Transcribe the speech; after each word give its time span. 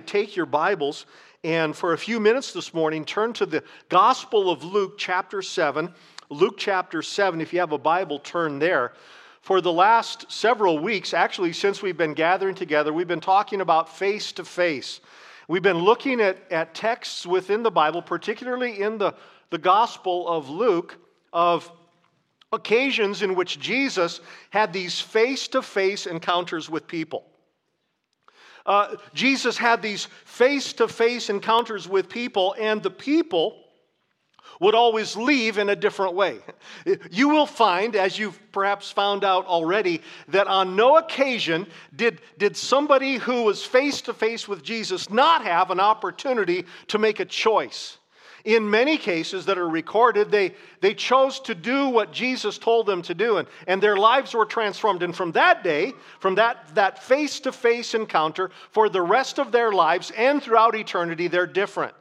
Take 0.00 0.36
your 0.36 0.46
Bibles 0.46 1.06
and 1.42 1.74
for 1.74 1.94
a 1.94 1.98
few 1.98 2.20
minutes 2.20 2.52
this 2.52 2.74
morning, 2.74 3.04
turn 3.04 3.32
to 3.34 3.46
the 3.46 3.64
Gospel 3.88 4.50
of 4.50 4.62
Luke, 4.62 4.98
chapter 4.98 5.40
7. 5.40 5.92
Luke 6.28 6.56
chapter 6.58 7.00
7, 7.00 7.40
if 7.40 7.52
you 7.52 7.60
have 7.60 7.72
a 7.72 7.78
Bible, 7.78 8.18
turn 8.18 8.58
there. 8.58 8.92
For 9.40 9.62
the 9.62 9.72
last 9.72 10.30
several 10.30 10.78
weeks, 10.78 11.14
actually, 11.14 11.54
since 11.54 11.80
we've 11.80 11.96
been 11.96 12.12
gathering 12.12 12.54
together, 12.54 12.92
we've 12.92 13.08
been 13.08 13.20
talking 13.20 13.62
about 13.62 13.88
face 13.88 14.32
to 14.32 14.44
face. 14.44 15.00
We've 15.48 15.62
been 15.62 15.78
looking 15.78 16.20
at, 16.20 16.36
at 16.52 16.74
texts 16.74 17.26
within 17.26 17.62
the 17.62 17.70
Bible, 17.70 18.02
particularly 18.02 18.82
in 18.82 18.98
the, 18.98 19.14
the 19.48 19.58
Gospel 19.58 20.28
of 20.28 20.50
Luke, 20.50 20.98
of 21.32 21.72
occasions 22.52 23.22
in 23.22 23.34
which 23.34 23.58
Jesus 23.58 24.20
had 24.50 24.74
these 24.74 25.00
face 25.00 25.48
to 25.48 25.62
face 25.62 26.06
encounters 26.06 26.68
with 26.68 26.86
people. 26.86 27.24
Uh, 28.66 28.96
Jesus 29.14 29.56
had 29.56 29.82
these 29.82 30.06
face 30.24 30.72
to 30.74 30.88
face 30.88 31.30
encounters 31.30 31.88
with 31.88 32.08
people, 32.08 32.54
and 32.58 32.82
the 32.82 32.90
people 32.90 33.56
would 34.60 34.74
always 34.74 35.16
leave 35.16 35.56
in 35.56 35.70
a 35.70 35.76
different 35.76 36.14
way. 36.14 36.38
You 37.10 37.30
will 37.30 37.46
find, 37.46 37.96
as 37.96 38.18
you've 38.18 38.38
perhaps 38.52 38.90
found 38.90 39.24
out 39.24 39.46
already, 39.46 40.02
that 40.28 40.46
on 40.46 40.76
no 40.76 40.98
occasion 40.98 41.66
did, 41.96 42.20
did 42.36 42.56
somebody 42.56 43.16
who 43.16 43.44
was 43.44 43.64
face 43.64 44.02
to 44.02 44.12
face 44.12 44.46
with 44.46 44.62
Jesus 44.62 45.08
not 45.08 45.44
have 45.44 45.70
an 45.70 45.80
opportunity 45.80 46.66
to 46.88 46.98
make 46.98 47.20
a 47.20 47.24
choice. 47.24 47.96
In 48.44 48.70
many 48.70 48.96
cases 48.96 49.46
that 49.46 49.58
are 49.58 49.68
recorded, 49.68 50.30
they, 50.30 50.54
they 50.80 50.94
chose 50.94 51.40
to 51.40 51.54
do 51.54 51.88
what 51.88 52.12
Jesus 52.12 52.58
told 52.58 52.86
them 52.86 53.02
to 53.02 53.14
do, 53.14 53.36
and, 53.36 53.48
and 53.66 53.82
their 53.82 53.96
lives 53.96 54.34
were 54.34 54.46
transformed. 54.46 55.02
And 55.02 55.14
from 55.14 55.32
that 55.32 55.62
day, 55.62 55.92
from 56.18 56.36
that 56.36 57.02
face 57.02 57.40
to 57.40 57.52
face 57.52 57.94
encounter, 57.94 58.50
for 58.70 58.88
the 58.88 59.02
rest 59.02 59.38
of 59.38 59.52
their 59.52 59.72
lives 59.72 60.10
and 60.16 60.42
throughout 60.42 60.74
eternity, 60.74 61.28
they're 61.28 61.46
different. 61.46 61.94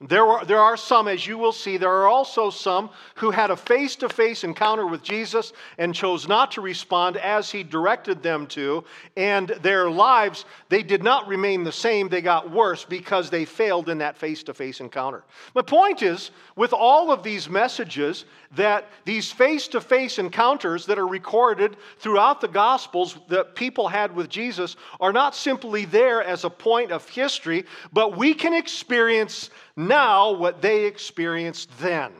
There, 0.00 0.24
were, 0.24 0.44
there 0.44 0.60
are 0.60 0.76
some, 0.76 1.08
as 1.08 1.26
you 1.26 1.38
will 1.38 1.50
see, 1.50 1.76
there 1.76 1.90
are 1.90 2.06
also 2.06 2.50
some 2.50 2.90
who 3.16 3.32
had 3.32 3.50
a 3.50 3.56
face 3.56 3.96
to 3.96 4.08
face 4.08 4.44
encounter 4.44 4.86
with 4.86 5.02
Jesus 5.02 5.52
and 5.76 5.92
chose 5.92 6.28
not 6.28 6.52
to 6.52 6.60
respond 6.60 7.16
as 7.16 7.50
he 7.50 7.64
directed 7.64 8.22
them 8.22 8.46
to. 8.48 8.84
And 9.16 9.48
their 9.48 9.90
lives, 9.90 10.44
they 10.68 10.84
did 10.84 11.02
not 11.02 11.26
remain 11.26 11.64
the 11.64 11.72
same, 11.72 12.08
they 12.08 12.20
got 12.20 12.48
worse 12.48 12.84
because 12.84 13.28
they 13.28 13.44
failed 13.44 13.88
in 13.88 13.98
that 13.98 14.16
face 14.16 14.44
to 14.44 14.54
face 14.54 14.78
encounter. 14.78 15.24
My 15.56 15.62
point 15.62 16.02
is, 16.02 16.30
with 16.54 16.72
all 16.72 17.10
of 17.10 17.24
these 17.24 17.48
messages, 17.48 18.24
that 18.54 18.88
these 19.04 19.32
face 19.32 19.66
to 19.68 19.80
face 19.80 20.20
encounters 20.20 20.86
that 20.86 20.98
are 20.98 21.08
recorded 21.08 21.76
throughout 21.98 22.40
the 22.40 22.48
Gospels 22.48 23.18
that 23.28 23.56
people 23.56 23.88
had 23.88 24.14
with 24.14 24.28
Jesus 24.28 24.76
are 25.00 25.12
not 25.12 25.34
simply 25.34 25.84
there 25.86 26.22
as 26.22 26.44
a 26.44 26.50
point 26.50 26.92
of 26.92 27.06
history, 27.08 27.64
but 27.92 28.16
we 28.16 28.32
can 28.32 28.54
experience 28.54 29.50
now 29.78 30.32
what 30.32 30.60
they 30.60 30.84
experienced 30.84 31.70
then. 31.78 32.12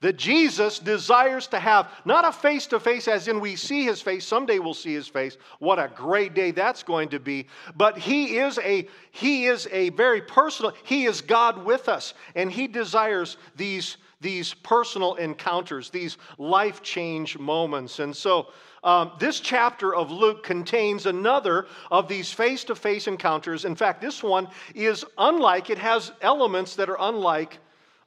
That 0.00 0.16
Jesus 0.16 0.78
desires 0.78 1.46
to 1.48 1.58
have 1.58 1.90
not 2.04 2.26
a 2.26 2.32
face 2.32 2.66
to 2.66 2.80
face, 2.80 3.08
as 3.08 3.28
in 3.28 3.40
we 3.40 3.56
see 3.56 3.84
his 3.84 4.02
face, 4.02 4.26
someday 4.26 4.58
we'll 4.58 4.74
see 4.74 4.92
his 4.92 5.08
face. 5.08 5.38
What 5.60 5.78
a 5.78 5.90
great 5.94 6.34
day 6.34 6.50
that's 6.50 6.82
going 6.82 7.08
to 7.10 7.20
be. 7.20 7.46
But 7.74 7.96
he 7.96 8.36
is 8.36 8.58
a 8.58 8.86
he 9.12 9.46
is 9.46 9.66
a 9.72 9.90
very 9.90 10.20
personal, 10.20 10.72
he 10.82 11.04
is 11.04 11.22
God 11.22 11.64
with 11.64 11.88
us, 11.88 12.12
and 12.34 12.52
he 12.52 12.66
desires 12.66 13.38
these, 13.56 13.96
these 14.20 14.52
personal 14.52 15.14
encounters, 15.14 15.88
these 15.88 16.18
life 16.36 16.82
change 16.82 17.38
moments. 17.38 17.98
And 17.98 18.14
so 18.14 18.48
um, 18.84 19.12
this 19.18 19.40
chapter 19.40 19.94
of 19.94 20.10
Luke 20.10 20.44
contains 20.44 21.06
another 21.06 21.66
of 21.90 22.06
these 22.06 22.30
face 22.30 22.64
to 22.64 22.74
face 22.74 23.06
encounters. 23.08 23.64
In 23.64 23.74
fact, 23.74 24.00
this 24.00 24.22
one 24.22 24.46
is 24.74 25.04
unlike, 25.16 25.70
it 25.70 25.78
has 25.78 26.12
elements 26.20 26.76
that 26.76 26.88
are 26.88 26.98
unlike. 27.00 27.58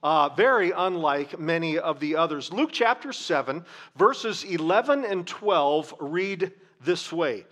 Uh, 0.04 0.30
very 0.30 0.72
unlike 0.72 1.40
many 1.40 1.80
of 1.80 2.00
the 2.00 2.16
others. 2.16 2.54
Luke 2.54 2.70
chapter 2.72 3.12
7, 3.12 3.66
verses 3.96 4.44
11 4.44 5.04
and 5.04 5.26
12 5.26 5.96
read 6.00 6.52
this 6.82 7.12
way 7.12 7.46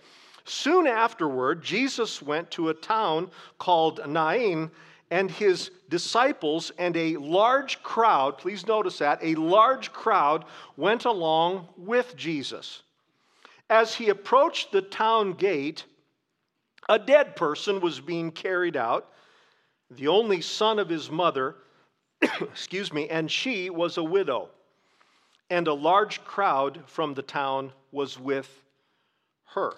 Soon 0.44 0.86
afterward, 0.86 1.60
Jesus 1.60 2.22
went 2.22 2.48
to 2.52 2.68
a 2.68 2.74
town 2.74 3.32
called 3.58 4.00
Nain, 4.06 4.70
and 5.10 5.28
his 5.28 5.72
disciples 5.88 6.70
and 6.78 6.96
a 6.96 7.16
large 7.16 7.82
crowd, 7.82 8.38
please 8.38 8.64
notice 8.64 8.98
that, 8.98 9.18
a 9.22 9.34
large 9.34 9.92
crowd 9.92 10.44
went 10.76 11.04
along 11.04 11.68
with 11.76 12.16
Jesus. 12.16 12.84
As 13.68 13.94
he 13.94 14.08
approached 14.08 14.72
the 14.72 14.82
town 14.82 15.32
gate, 15.32 15.84
a 16.88 16.98
dead 16.98 17.34
person 17.36 17.80
was 17.80 18.00
being 18.00 18.30
carried 18.30 18.76
out, 18.76 19.12
the 19.90 20.08
only 20.08 20.40
son 20.40 20.78
of 20.78 20.88
his 20.88 21.10
mother, 21.10 21.56
excuse 22.40 22.92
me, 22.92 23.08
and 23.08 23.30
she 23.30 23.70
was 23.70 23.96
a 23.96 24.04
widow. 24.04 24.50
And 25.50 25.68
a 25.68 25.74
large 25.74 26.24
crowd 26.24 26.82
from 26.86 27.14
the 27.14 27.22
town 27.22 27.72
was 27.92 28.18
with 28.18 28.62
her. 29.54 29.74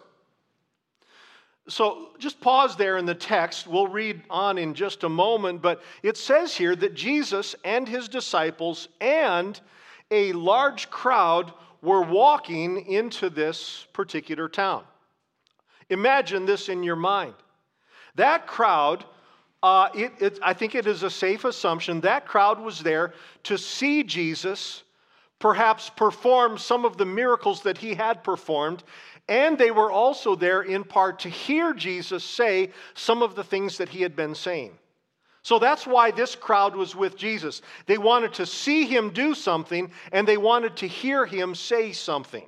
So 1.69 2.11
just 2.19 2.41
pause 2.41 2.77
there 2.77 2.97
in 2.97 3.05
the 3.05 3.15
text. 3.15 3.67
We'll 3.67 3.89
read 3.89 4.23
on 4.31 4.57
in 4.57 4.73
just 4.73 5.05
a 5.05 5.09
moment, 5.09 5.61
but 5.61 5.83
it 6.03 6.17
says 6.17 6.57
here 6.57 6.75
that 6.77 6.95
Jesus 6.95 7.55
and 7.63 7.87
his 7.87 8.09
disciples 8.09 8.89
and 9.01 9.61
a 10.11 10.33
large 10.33 10.89
crowd 10.89 11.53
were 11.83 12.03
walking 12.03 12.87
into 12.87 13.31
this 13.31 13.87
particular 13.93 14.49
town. 14.49 14.85
Imagine 15.91 16.45
this 16.45 16.69
in 16.69 16.83
your 16.83 16.97
mind. 16.97 17.35
That 18.17 18.47
crowd, 18.47 19.05
uh, 19.63 19.89
it, 19.95 20.13
it, 20.21 20.39
I 20.43 20.53
think 20.53 20.75
it 20.75 20.87
is 20.87 21.03
a 21.03 21.11
safe 21.11 21.45
assumption, 21.45 22.01
that 22.01 22.27
crowd 22.27 22.61
was 22.61 22.81
there 22.81 23.15
to 23.45 23.57
see 23.57 24.03
Jesus 24.03 24.83
perhaps 25.39 25.89
perform 25.89 26.59
some 26.59 26.85
of 26.85 26.97
the 26.97 27.07
miracles 27.07 27.63
that 27.63 27.79
he 27.79 27.95
had 27.95 28.25
performed. 28.25 28.83
And 29.29 29.57
they 29.57 29.71
were 29.71 29.91
also 29.91 30.35
there 30.35 30.63
in 30.63 30.85
part 30.85 31.21
to 31.21 31.29
hear 31.29 31.73
Jesus 31.73 32.25
say 32.25 32.71
some 32.95 33.23
of 33.23 33.35
the 33.35 33.45
things 33.45 33.79
that 33.79 33.91
he 33.91 34.03
had 34.03 34.17
been 34.17 34.35
saying. 34.35 34.73
So 35.43 35.59
that's 35.59 35.87
why 35.87 36.11
this 36.11 36.35
crowd 36.35 36.75
was 36.75 36.95
with 36.95 37.17
Jesus. 37.17 37.63
They 37.87 37.99
wanted 37.99 38.35
to 38.35 38.47
see 38.47 38.85
him 38.85 39.11
do 39.11 39.35
something 39.35 39.91
and 40.13 40.27
they 40.27 40.37
wanted 40.37 40.77
to 40.77 40.89
hear 40.89 41.27
him 41.27 41.55
say 41.55 41.93
something. 41.93 42.47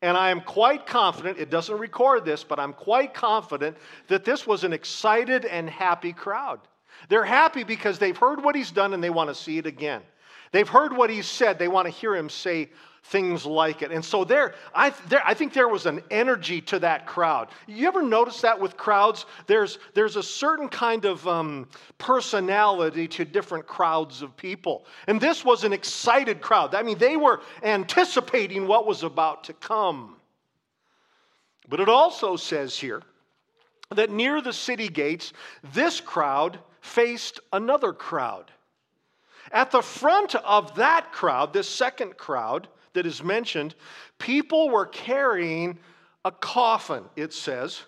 And 0.00 0.16
I 0.16 0.30
am 0.30 0.40
quite 0.40 0.86
confident, 0.86 1.38
it 1.38 1.50
doesn't 1.50 1.78
record 1.78 2.24
this, 2.24 2.42
but 2.42 2.58
I'm 2.58 2.72
quite 2.72 3.14
confident 3.14 3.76
that 4.08 4.24
this 4.24 4.46
was 4.46 4.64
an 4.64 4.72
excited 4.72 5.44
and 5.44 5.70
happy 5.70 6.12
crowd. 6.12 6.60
They're 7.08 7.24
happy 7.24 7.62
because 7.62 7.98
they've 7.98 8.16
heard 8.16 8.42
what 8.42 8.56
he's 8.56 8.72
done 8.72 8.94
and 8.94 9.02
they 9.02 9.10
want 9.10 9.28
to 9.28 9.34
see 9.34 9.58
it 9.58 9.66
again. 9.66 10.02
They've 10.50 10.68
heard 10.68 10.94
what 10.94 11.08
he's 11.08 11.26
said, 11.26 11.58
they 11.58 11.68
want 11.68 11.86
to 11.86 11.92
hear 11.92 12.14
him 12.14 12.28
say 12.28 12.70
things 13.04 13.44
like 13.44 13.82
it. 13.82 13.90
And 13.90 14.04
so 14.04 14.24
there 14.24 14.54
I, 14.74 14.90
there, 15.08 15.22
I 15.24 15.34
think 15.34 15.52
there 15.52 15.68
was 15.68 15.86
an 15.86 16.02
energy 16.10 16.60
to 16.62 16.78
that 16.80 17.06
crowd. 17.06 17.48
You 17.66 17.88
ever 17.88 18.02
notice 18.02 18.40
that 18.42 18.58
with 18.58 18.76
crowds? 18.76 19.26
There's, 19.46 19.78
there's 19.94 20.16
a 20.16 20.22
certain 20.22 20.68
kind 20.68 21.04
of 21.04 21.26
um, 21.26 21.68
personality 21.98 23.08
to 23.08 23.24
different 23.24 23.66
crowds 23.66 24.22
of 24.22 24.36
people. 24.36 24.86
And 25.08 25.20
this 25.20 25.44
was 25.44 25.64
an 25.64 25.72
excited 25.72 26.40
crowd. 26.40 26.74
I 26.74 26.82
mean, 26.82 26.98
they 26.98 27.16
were 27.16 27.40
anticipating 27.62 28.66
what 28.66 28.86
was 28.86 29.02
about 29.02 29.44
to 29.44 29.52
come. 29.54 30.16
But 31.68 31.80
it 31.80 31.88
also 31.88 32.36
says 32.36 32.78
here 32.78 33.02
that 33.90 34.10
near 34.10 34.40
the 34.40 34.52
city 34.52 34.88
gates, 34.88 35.32
this 35.72 36.00
crowd 36.00 36.58
faced 36.80 37.40
another 37.52 37.92
crowd. 37.92 38.50
At 39.50 39.70
the 39.70 39.82
front 39.82 40.34
of 40.34 40.76
that 40.76 41.12
crowd, 41.12 41.52
this 41.52 41.68
second 41.68 42.16
crowd, 42.16 42.68
that 42.94 43.06
is 43.06 43.22
mentioned, 43.22 43.74
people 44.18 44.70
were 44.70 44.86
carrying 44.86 45.78
a 46.24 46.30
coffin, 46.30 47.04
it 47.16 47.32
says, 47.32 47.82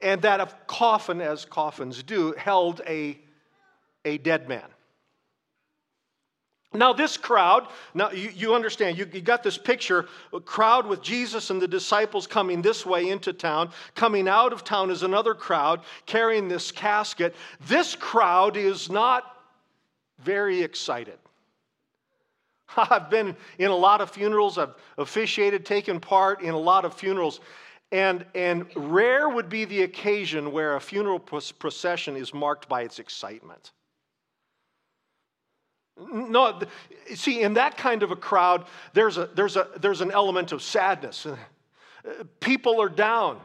and 0.00 0.22
that 0.22 0.40
a 0.40 0.48
coffin, 0.66 1.20
as 1.20 1.44
coffins 1.44 2.02
do, 2.02 2.32
held 2.36 2.80
a, 2.86 3.18
a 4.04 4.18
dead 4.18 4.48
man. 4.48 4.64
Now, 6.72 6.92
this 6.92 7.16
crowd, 7.16 7.68
now 7.94 8.10
you, 8.10 8.30
you 8.34 8.54
understand, 8.54 8.98
you, 8.98 9.08
you 9.12 9.20
got 9.20 9.44
this 9.44 9.56
picture 9.56 10.08
a 10.32 10.40
crowd 10.40 10.86
with 10.86 11.02
Jesus 11.02 11.50
and 11.50 11.62
the 11.62 11.68
disciples 11.68 12.26
coming 12.26 12.62
this 12.62 12.84
way 12.84 13.08
into 13.08 13.32
town. 13.32 13.70
Coming 13.94 14.26
out 14.26 14.52
of 14.52 14.64
town 14.64 14.90
is 14.90 15.04
another 15.04 15.34
crowd 15.34 15.82
carrying 16.04 16.48
this 16.48 16.72
casket. 16.72 17.36
This 17.68 17.94
crowd 17.94 18.56
is 18.56 18.90
not 18.90 19.36
very 20.18 20.62
excited. 20.62 21.18
I've 22.90 23.10
been 23.10 23.36
in 23.58 23.70
a 23.70 23.76
lot 23.76 24.00
of 24.00 24.10
funerals, 24.10 24.58
I've 24.58 24.74
officiated, 24.98 25.64
taken 25.64 26.00
part 26.00 26.42
in 26.42 26.54
a 26.54 26.58
lot 26.58 26.84
of 26.84 26.94
funerals, 26.94 27.40
and, 27.92 28.24
and 28.34 28.66
rare 28.74 29.28
would 29.28 29.48
be 29.48 29.64
the 29.64 29.82
occasion 29.82 30.52
where 30.52 30.76
a 30.76 30.80
funeral 30.80 31.20
procession 31.20 32.16
is 32.16 32.34
marked 32.34 32.68
by 32.68 32.82
its 32.82 32.98
excitement. 32.98 33.72
No, 36.12 36.60
see, 37.14 37.42
in 37.42 37.54
that 37.54 37.76
kind 37.76 38.02
of 38.02 38.10
a 38.10 38.16
crowd, 38.16 38.66
there's, 38.94 39.16
a, 39.16 39.26
there's, 39.26 39.56
a, 39.56 39.68
there's 39.76 40.00
an 40.00 40.10
element 40.10 40.50
of 40.50 40.60
sadness. 40.60 41.24
Uh, 41.24 41.36
people 42.40 42.82
are 42.82 42.88
down. 42.88 43.40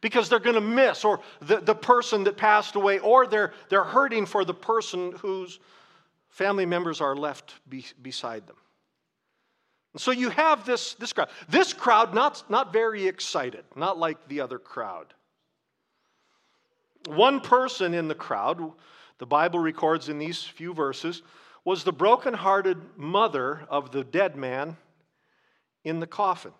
because 0.00 0.28
they're 0.28 0.38
going 0.38 0.54
to 0.54 0.60
miss, 0.60 1.04
or 1.04 1.20
the, 1.40 1.60
the 1.60 1.74
person 1.74 2.24
that 2.24 2.36
passed 2.36 2.76
away, 2.76 2.98
or 3.00 3.26
they're, 3.26 3.52
they're 3.68 3.84
hurting 3.84 4.26
for 4.26 4.44
the 4.44 4.54
person 4.54 5.12
whose 5.12 5.58
family 6.38 6.64
members 6.64 7.00
are 7.00 7.16
left 7.16 7.54
be, 7.68 7.84
beside 8.00 8.46
them. 8.46 8.56
And 9.92 10.00
so 10.00 10.12
you 10.12 10.30
have 10.30 10.64
this, 10.64 10.94
this 10.94 11.12
crowd. 11.12 11.28
This 11.48 11.72
crowd, 11.72 12.14
not, 12.14 12.48
not 12.48 12.72
very 12.72 13.08
excited, 13.08 13.64
not 13.74 13.98
like 13.98 14.28
the 14.28 14.40
other 14.40 14.60
crowd. 14.60 15.12
One 17.08 17.40
person 17.40 17.92
in 17.92 18.06
the 18.06 18.14
crowd, 18.14 18.72
the 19.18 19.26
Bible 19.26 19.58
records 19.58 20.08
in 20.08 20.18
these 20.18 20.44
few 20.44 20.72
verses, 20.72 21.22
was 21.64 21.82
the 21.82 21.92
broken-hearted 21.92 22.78
mother 22.96 23.66
of 23.68 23.90
the 23.90 24.04
dead 24.04 24.36
man 24.36 24.76
in 25.82 25.98
the 25.98 26.06
coffin. 26.06 26.52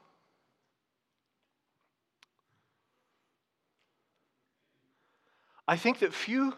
I 5.68 5.76
think 5.76 6.00
that 6.00 6.12
few, 6.12 6.54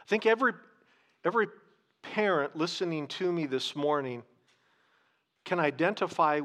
think 0.11 0.25
every, 0.25 0.51
every 1.23 1.47
parent 2.01 2.53
listening 2.53 3.07
to 3.07 3.31
me 3.31 3.45
this 3.45 3.77
morning 3.77 4.23
can 5.45 5.57
identify, 5.57 6.41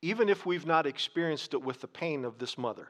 even 0.00 0.30
if 0.30 0.46
we've 0.46 0.64
not 0.64 0.86
experienced 0.86 1.52
it, 1.52 1.62
with 1.62 1.82
the 1.82 1.86
pain 1.86 2.24
of 2.24 2.38
this 2.38 2.56
mother. 2.56 2.88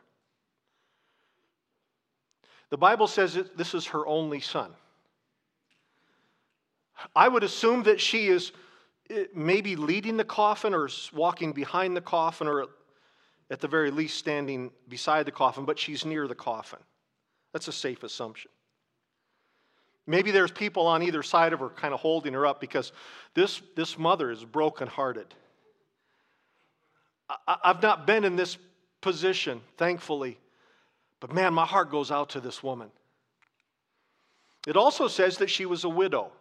The 2.70 2.78
Bible 2.78 3.08
says 3.08 3.34
that 3.34 3.56
this 3.56 3.74
is 3.74 3.86
her 3.86 4.06
only 4.06 4.38
son. 4.38 4.70
I 7.16 7.26
would 7.26 7.42
assume 7.42 7.82
that 7.82 8.00
she 8.00 8.28
is 8.28 8.52
eh, 9.10 9.24
maybe 9.34 9.74
leading 9.74 10.16
the 10.16 10.24
coffin 10.24 10.72
or 10.72 10.88
walking 11.12 11.52
behind 11.52 11.96
the 11.96 12.00
coffin 12.00 12.46
or 12.46 12.66
at 13.50 13.60
the 13.60 13.66
very 13.66 13.90
least 13.90 14.18
standing 14.18 14.70
beside 14.88 15.26
the 15.26 15.32
coffin, 15.32 15.64
but 15.64 15.80
she's 15.80 16.04
near 16.04 16.28
the 16.28 16.34
coffin. 16.36 16.78
That's 17.52 17.66
a 17.66 17.72
safe 17.72 18.04
assumption. 18.04 18.52
Maybe 20.06 20.30
there's 20.30 20.50
people 20.50 20.86
on 20.86 21.02
either 21.02 21.22
side 21.22 21.52
of 21.52 21.60
her 21.60 21.70
kind 21.70 21.94
of 21.94 22.00
holding 22.00 22.34
her 22.34 22.46
up 22.46 22.60
because 22.60 22.92
this, 23.34 23.62
this 23.74 23.98
mother 23.98 24.30
is 24.30 24.44
brokenhearted. 24.44 25.26
I, 27.28 27.56
I've 27.64 27.82
not 27.82 28.06
been 28.06 28.24
in 28.24 28.36
this 28.36 28.58
position, 29.00 29.60
thankfully, 29.78 30.38
but 31.20 31.32
man, 31.32 31.54
my 31.54 31.64
heart 31.64 31.90
goes 31.90 32.10
out 32.10 32.30
to 32.30 32.40
this 32.40 32.62
woman. 32.62 32.90
It 34.66 34.76
also 34.76 35.08
says 35.08 35.38
that 35.38 35.50
she 35.50 35.66
was 35.66 35.84
a 35.84 35.88
widow. 35.88 36.32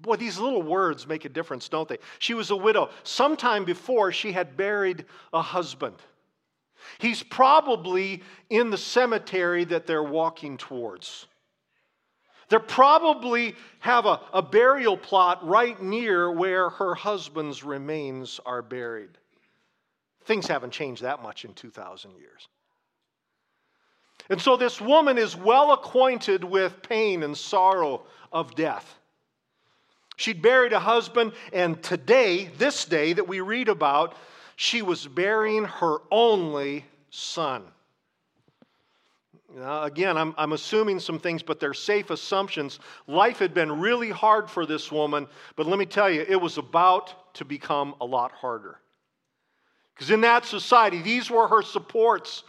Boy, 0.00 0.16
these 0.16 0.38
little 0.38 0.62
words 0.62 1.06
make 1.06 1.24
a 1.24 1.28
difference, 1.28 1.68
don't 1.68 1.88
they? 1.88 1.98
She 2.18 2.34
was 2.34 2.50
a 2.50 2.56
widow. 2.56 2.90
Sometime 3.02 3.64
before, 3.64 4.12
she 4.12 4.32
had 4.32 4.56
buried 4.56 5.06
a 5.32 5.40
husband. 5.40 5.96
He's 6.98 7.22
probably 7.22 8.22
in 8.50 8.68
the 8.70 8.78
cemetery 8.78 9.64
that 9.64 9.86
they're 9.86 10.02
walking 10.02 10.58
towards. 10.58 11.26
They 12.48 12.58
probably 12.58 13.54
have 13.80 14.06
a, 14.06 14.20
a 14.32 14.42
burial 14.42 14.96
plot 14.96 15.46
right 15.46 15.80
near 15.82 16.30
where 16.30 16.70
her 16.70 16.94
husband's 16.94 17.64
remains 17.64 18.40
are 18.46 18.62
buried. 18.62 19.10
Things 20.24 20.46
haven't 20.46 20.72
changed 20.72 21.02
that 21.02 21.22
much 21.22 21.44
in 21.44 21.54
2,000 21.54 22.12
years. 22.16 22.48
And 24.28 24.40
so 24.40 24.56
this 24.56 24.80
woman 24.80 25.18
is 25.18 25.36
well 25.36 25.72
acquainted 25.72 26.42
with 26.42 26.82
pain 26.82 27.22
and 27.22 27.36
sorrow 27.36 28.02
of 28.32 28.54
death. 28.54 28.98
She'd 30.16 30.42
buried 30.42 30.72
a 30.72 30.80
husband, 30.80 31.32
and 31.52 31.82
today, 31.82 32.46
this 32.56 32.86
day 32.86 33.12
that 33.12 33.28
we 33.28 33.40
read 33.40 33.68
about, 33.68 34.16
she 34.56 34.82
was 34.82 35.06
burying 35.06 35.64
her 35.64 35.98
only 36.10 36.86
son. 37.10 37.64
Now, 39.54 39.84
again, 39.84 40.16
I'm, 40.16 40.34
I'm 40.36 40.52
assuming 40.52 40.98
some 41.00 41.18
things, 41.18 41.42
but 41.42 41.60
they're 41.60 41.74
safe 41.74 42.10
assumptions. 42.10 42.80
Life 43.06 43.38
had 43.38 43.54
been 43.54 43.80
really 43.80 44.10
hard 44.10 44.50
for 44.50 44.66
this 44.66 44.90
woman, 44.90 45.26
but 45.54 45.66
let 45.66 45.78
me 45.78 45.86
tell 45.86 46.10
you, 46.10 46.24
it 46.28 46.40
was 46.40 46.58
about 46.58 47.34
to 47.34 47.44
become 47.44 47.94
a 48.00 48.04
lot 48.04 48.32
harder. 48.32 48.78
Because 49.94 50.10
in 50.10 50.20
that 50.22 50.44
society, 50.44 51.00
these 51.00 51.30
were 51.30 51.48
her 51.48 51.62
supports 51.62 52.42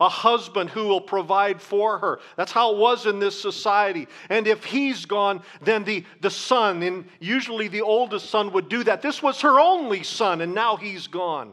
a 0.00 0.08
husband 0.08 0.70
who 0.70 0.86
will 0.86 1.00
provide 1.00 1.60
for 1.60 1.98
her. 1.98 2.20
That's 2.36 2.52
how 2.52 2.72
it 2.72 2.78
was 2.78 3.06
in 3.06 3.18
this 3.18 3.40
society. 3.40 4.08
And 4.28 4.46
if 4.46 4.64
he's 4.64 5.06
gone, 5.06 5.42
then 5.62 5.84
the, 5.84 6.04
the 6.20 6.30
son, 6.30 6.82
and 6.82 7.04
usually 7.20 7.68
the 7.68 7.82
oldest 7.82 8.30
son, 8.30 8.52
would 8.52 8.68
do 8.68 8.82
that. 8.84 9.02
This 9.02 9.22
was 9.22 9.40
her 9.42 9.60
only 9.60 10.02
son, 10.02 10.40
and 10.40 10.54
now 10.54 10.76
he's 10.76 11.06
gone. 11.06 11.52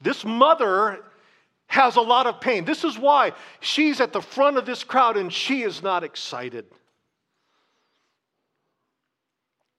This 0.00 0.24
mother 0.24 1.04
has 1.68 1.96
a 1.96 2.00
lot 2.00 2.26
of 2.26 2.40
pain. 2.40 2.64
This 2.64 2.82
is 2.82 2.98
why 2.98 3.32
she's 3.60 4.00
at 4.00 4.12
the 4.12 4.22
front 4.22 4.56
of 4.56 4.66
this 4.66 4.82
crowd 4.82 5.16
and 5.16 5.32
she 5.32 5.62
is 5.62 5.82
not 5.82 6.02
excited. 6.02 6.64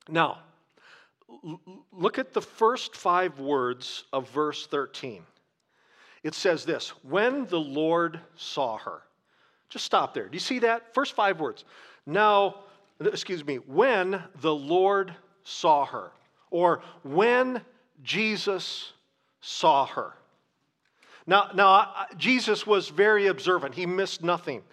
Now, 0.08 0.40
look 1.92 2.18
at 2.18 2.34
the 2.34 2.42
first 2.42 2.96
five 2.96 3.40
words 3.40 4.06
of 4.14 4.30
verse 4.30 4.66
13. 4.68 5.24
It 6.24 6.34
says 6.34 6.64
this 6.66 6.90
When 7.04 7.46
the 7.46 7.60
Lord 7.60 8.20
saw 8.36 8.78
her. 8.78 9.02
Just 9.70 9.86
stop 9.86 10.14
there. 10.14 10.28
Do 10.28 10.34
you 10.34 10.40
see 10.40 10.60
that? 10.60 10.94
First 10.94 11.16
five 11.16 11.40
words. 11.40 11.64
Now, 12.06 12.56
excuse 13.00 13.46
me, 13.46 13.58
when 13.58 14.22
the 14.42 14.54
Lord 14.54 15.14
saw 15.44 15.86
her, 15.86 16.12
or 16.50 16.82
when 17.04 17.62
Jesus 18.04 18.94
saw 19.42 19.86
her. 19.86 20.14
Now, 21.30 21.52
now 21.54 21.94
Jesus 22.18 22.66
was 22.66 22.90
very 22.90 23.28
observant. 23.28 23.76
He 23.76 23.86
missed 23.86 24.24
nothing. 24.24 24.64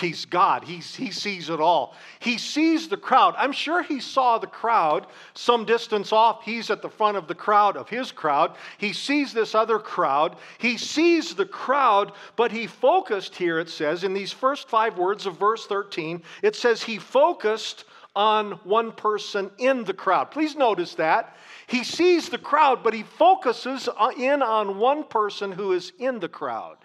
He's 0.00 0.24
God. 0.24 0.64
He's, 0.64 0.96
he 0.96 1.12
sees 1.12 1.48
it 1.48 1.60
all. 1.60 1.94
He 2.18 2.36
sees 2.36 2.88
the 2.88 2.96
crowd. 2.96 3.36
I'm 3.38 3.52
sure 3.52 3.84
he 3.84 4.00
saw 4.00 4.38
the 4.38 4.48
crowd 4.48 5.06
some 5.34 5.64
distance 5.64 6.12
off. 6.12 6.42
He's 6.42 6.68
at 6.70 6.82
the 6.82 6.88
front 6.88 7.16
of 7.16 7.28
the 7.28 7.34
crowd, 7.36 7.76
of 7.76 7.88
his 7.88 8.10
crowd. 8.10 8.56
He 8.78 8.92
sees 8.92 9.32
this 9.32 9.54
other 9.54 9.78
crowd. 9.78 10.34
He 10.58 10.76
sees 10.76 11.36
the 11.36 11.46
crowd, 11.46 12.10
but 12.34 12.50
he 12.50 12.66
focused 12.66 13.36
here, 13.36 13.60
it 13.60 13.70
says, 13.70 14.02
in 14.02 14.12
these 14.12 14.32
first 14.32 14.68
five 14.68 14.98
words 14.98 15.26
of 15.26 15.38
verse 15.38 15.64
13, 15.66 16.24
it 16.42 16.56
says 16.56 16.82
he 16.82 16.98
focused 16.98 17.84
on 18.16 18.52
one 18.64 18.90
person 18.90 19.48
in 19.58 19.84
the 19.84 19.94
crowd. 19.94 20.32
Please 20.32 20.56
notice 20.56 20.96
that. 20.96 21.36
He 21.68 21.84
sees 21.84 22.30
the 22.30 22.38
crowd, 22.38 22.82
but 22.82 22.94
he 22.94 23.02
focuses 23.02 23.90
uh, 23.94 24.10
in 24.16 24.42
on 24.42 24.78
one 24.78 25.04
person 25.04 25.52
who 25.52 25.72
is 25.72 25.92
in 25.98 26.18
the 26.18 26.28
crowd. 26.28 26.78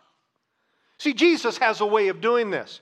See, 0.97 1.13
Jesus 1.13 1.57
has 1.57 1.79
a 1.79 1.85
way 1.85 2.09
of 2.09 2.19
doing 2.19 2.51
this. 2.51 2.81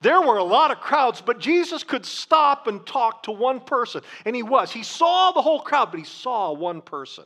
There 0.00 0.20
were 0.20 0.38
a 0.38 0.44
lot 0.44 0.72
of 0.72 0.80
crowds, 0.80 1.20
but 1.20 1.38
Jesus 1.38 1.84
could 1.84 2.04
stop 2.04 2.66
and 2.66 2.84
talk 2.84 3.22
to 3.22 3.32
one 3.32 3.60
person. 3.60 4.02
And 4.24 4.34
he 4.34 4.42
was. 4.42 4.72
He 4.72 4.82
saw 4.82 5.30
the 5.30 5.40
whole 5.40 5.60
crowd, 5.60 5.92
but 5.92 5.98
he 5.98 6.04
saw 6.04 6.52
one 6.52 6.82
person. 6.82 7.24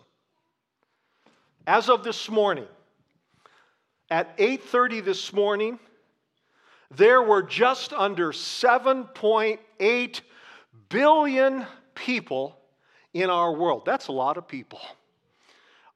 As 1.67 1.89
of 1.89 2.05
this 2.05 2.29
morning, 2.29 2.69
at 4.11 4.37
8:30 4.37 5.01
this 5.01 5.33
morning, 5.33 5.79
there 6.91 7.23
were 7.23 7.43
just 7.43 7.95
under 7.95 8.33
7.8 8.33 10.21
billion 10.91 11.67
people 11.95 12.60
in 13.15 13.31
our 13.31 13.53
world. 13.53 13.83
That's 13.85 14.09
a 14.09 14.13
lot 14.13 14.37
of 14.37 14.47
people. 14.47 14.81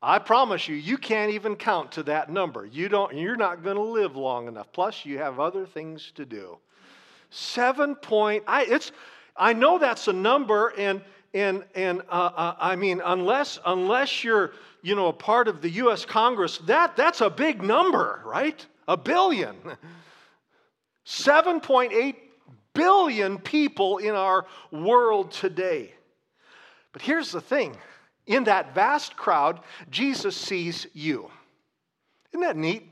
I 0.03 0.19
promise 0.19 0.69
you, 0.69 0.75
you 0.75 0.99
can't 0.99 1.33
even 1.33 1.57
count 1.57 1.93
to 1.93 2.03
that 2.05 2.31
number. 2.31 2.67
You 2.67 2.89
don't, 2.91 3.17
you're 3.17 3.37
not 3.37 3.63
going 3.63 3.77
to 3.77 3.83
live 3.83 4.17
long 4.17 4.49
enough. 4.49 4.71
Plus, 4.73 5.07
you 5.07 5.17
have 5.19 5.41
other 5.41 5.65
things 5.65 6.13
to 6.17 6.27
do. 6.27 6.59
Seven 7.31 7.95
point, 7.95 8.45
I, 8.47 8.65
it's, 8.65 8.93
I 9.35 9.55
know 9.55 9.79
that's 9.79 10.07
a 10.09 10.13
number, 10.13 10.75
and, 10.77 11.01
and, 11.33 11.65
and 11.75 12.03
uh, 12.11 12.31
uh, 12.37 12.55
I 12.59 12.77
mean, 12.77 13.01
unless, 13.03 13.59
unless 13.65 14.23
you're, 14.23 14.53
you 14.83 14.95
know, 14.95 15.07
a 15.07 15.13
part 15.13 15.49
of 15.49 15.63
the 15.63 15.71
U.S. 15.71 16.05
Congress, 16.05 16.59
that, 16.67 16.97
that's 16.97 17.23
a 17.23 17.31
big 17.31 17.63
number, 17.63 18.21
right? 18.27 18.65
A 18.87 18.99
billion. 18.99 19.57
7.8 21.07 22.15
billion 22.75 23.39
people 23.39 23.99
in 23.99 24.15
our 24.15 24.45
world 24.71 25.33
today. 25.33 25.95
But 26.95 27.03
here's 27.03 27.33
the 27.33 27.41
thing 27.43 27.77
in 28.27 28.45
that 28.45 28.75
vast 28.75 29.17
crowd, 29.17 29.61
Jesus 29.91 30.35
sees 30.35 30.87
you. 30.95 31.29
Isn't 32.33 32.41
that 32.41 32.57
neat? 32.57 32.89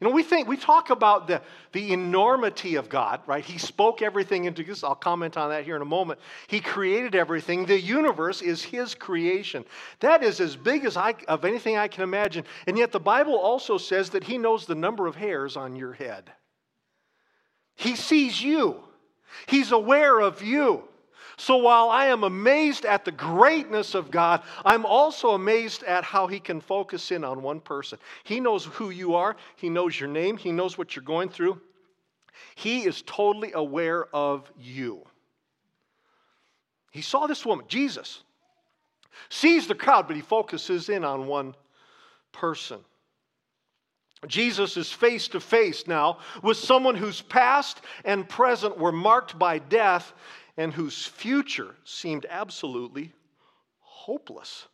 You 0.00 0.06
know, 0.08 0.14
we 0.14 0.22
think, 0.22 0.46
we 0.46 0.56
talk 0.56 0.90
about 0.90 1.26
the, 1.26 1.42
the 1.72 1.92
enormity 1.92 2.76
of 2.76 2.88
God, 2.88 3.20
right? 3.26 3.44
He 3.44 3.58
spoke 3.58 4.02
everything 4.02 4.44
into 4.44 4.62
this. 4.62 4.84
I'll 4.84 4.94
comment 4.94 5.36
on 5.36 5.50
that 5.50 5.64
here 5.64 5.74
in 5.74 5.82
a 5.82 5.86
moment. 5.86 6.20
He 6.48 6.60
created 6.60 7.14
everything. 7.14 7.64
The 7.64 7.80
universe 7.80 8.42
is 8.42 8.62
His 8.62 8.94
creation. 8.94 9.64
That 10.00 10.22
is 10.22 10.40
as 10.40 10.54
big 10.54 10.84
as 10.84 10.96
I, 10.96 11.14
of 11.28 11.44
anything 11.44 11.78
I 11.78 11.88
can 11.88 12.04
imagine. 12.04 12.44
And 12.66 12.78
yet 12.78 12.92
the 12.92 13.00
Bible 13.00 13.36
also 13.36 13.78
says 13.78 14.10
that 14.10 14.24
He 14.24 14.38
knows 14.38 14.66
the 14.66 14.74
number 14.74 15.06
of 15.06 15.16
hairs 15.16 15.56
on 15.56 15.76
your 15.76 15.94
head. 15.94 16.30
He 17.74 17.96
sees 17.96 18.40
you, 18.40 18.84
He's 19.46 19.72
aware 19.72 20.20
of 20.20 20.42
you. 20.42 20.84
So 21.38 21.58
while 21.58 21.90
I 21.90 22.06
am 22.06 22.24
amazed 22.24 22.86
at 22.86 23.04
the 23.04 23.12
greatness 23.12 23.94
of 23.94 24.10
God, 24.10 24.42
I'm 24.64 24.86
also 24.86 25.30
amazed 25.30 25.82
at 25.82 26.02
how 26.02 26.26
He 26.26 26.40
can 26.40 26.60
focus 26.60 27.10
in 27.10 27.24
on 27.24 27.42
one 27.42 27.60
person. 27.60 27.98
He 28.24 28.40
knows 28.40 28.64
who 28.64 28.90
you 28.90 29.14
are, 29.14 29.36
He 29.56 29.68
knows 29.68 29.98
your 30.00 30.08
name, 30.08 30.38
He 30.38 30.50
knows 30.50 30.78
what 30.78 30.96
you're 30.96 31.04
going 31.04 31.28
through. 31.28 31.60
He 32.54 32.86
is 32.86 33.02
totally 33.02 33.52
aware 33.52 34.06
of 34.14 34.50
you. 34.58 35.04
He 36.90 37.02
saw 37.02 37.26
this 37.26 37.44
woman, 37.44 37.66
Jesus, 37.68 38.22
sees 39.28 39.66
the 39.66 39.74
crowd, 39.74 40.06
but 40.06 40.16
He 40.16 40.22
focuses 40.22 40.88
in 40.88 41.04
on 41.04 41.26
one 41.26 41.54
person. 42.32 42.80
Jesus 44.26 44.78
is 44.78 44.90
face 44.90 45.28
to 45.28 45.40
face 45.40 45.86
now 45.86 46.18
with 46.42 46.56
someone 46.56 46.94
whose 46.94 47.20
past 47.20 47.82
and 48.06 48.26
present 48.26 48.78
were 48.78 48.92
marked 48.92 49.38
by 49.38 49.58
death 49.58 50.14
and 50.56 50.72
whose 50.72 51.04
future 51.04 51.74
seemed 51.84 52.26
absolutely 52.28 53.12
hopeless. 53.80 54.66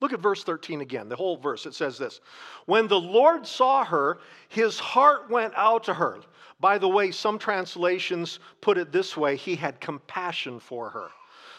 Look 0.00 0.12
at 0.12 0.20
verse 0.20 0.44
13 0.44 0.80
again, 0.80 1.08
the 1.08 1.16
whole 1.16 1.36
verse. 1.36 1.66
It 1.66 1.74
says 1.74 1.98
this 1.98 2.20
When 2.66 2.88
the 2.88 3.00
Lord 3.00 3.46
saw 3.46 3.84
her, 3.84 4.18
his 4.48 4.78
heart 4.78 5.30
went 5.30 5.52
out 5.56 5.84
to 5.84 5.94
her. 5.94 6.20
By 6.58 6.78
the 6.78 6.88
way, 6.88 7.10
some 7.10 7.38
translations 7.38 8.38
put 8.60 8.78
it 8.78 8.92
this 8.92 9.16
way 9.16 9.36
He 9.36 9.56
had 9.56 9.80
compassion 9.80 10.58
for 10.58 10.90
her. 10.90 11.08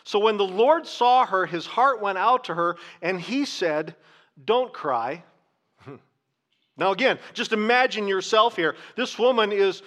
So 0.04 0.20
when 0.20 0.38
the 0.38 0.46
Lord 0.46 0.88
saw 0.88 1.26
her, 1.26 1.46
his 1.46 1.66
heart 1.66 2.02
went 2.02 2.18
out 2.18 2.46
to 2.46 2.56
her, 2.56 2.78
and 3.02 3.22
he 3.22 3.46
said, 3.46 3.96
Don't 4.46 4.74
cry. 4.74 5.24
Now, 6.78 6.94
again, 6.94 7.20
just 7.34 7.52
imagine 7.52 8.08
yourself 8.08 8.56
here. 8.56 8.76
This 8.96 9.20
woman 9.20 9.52
is 9.52 9.84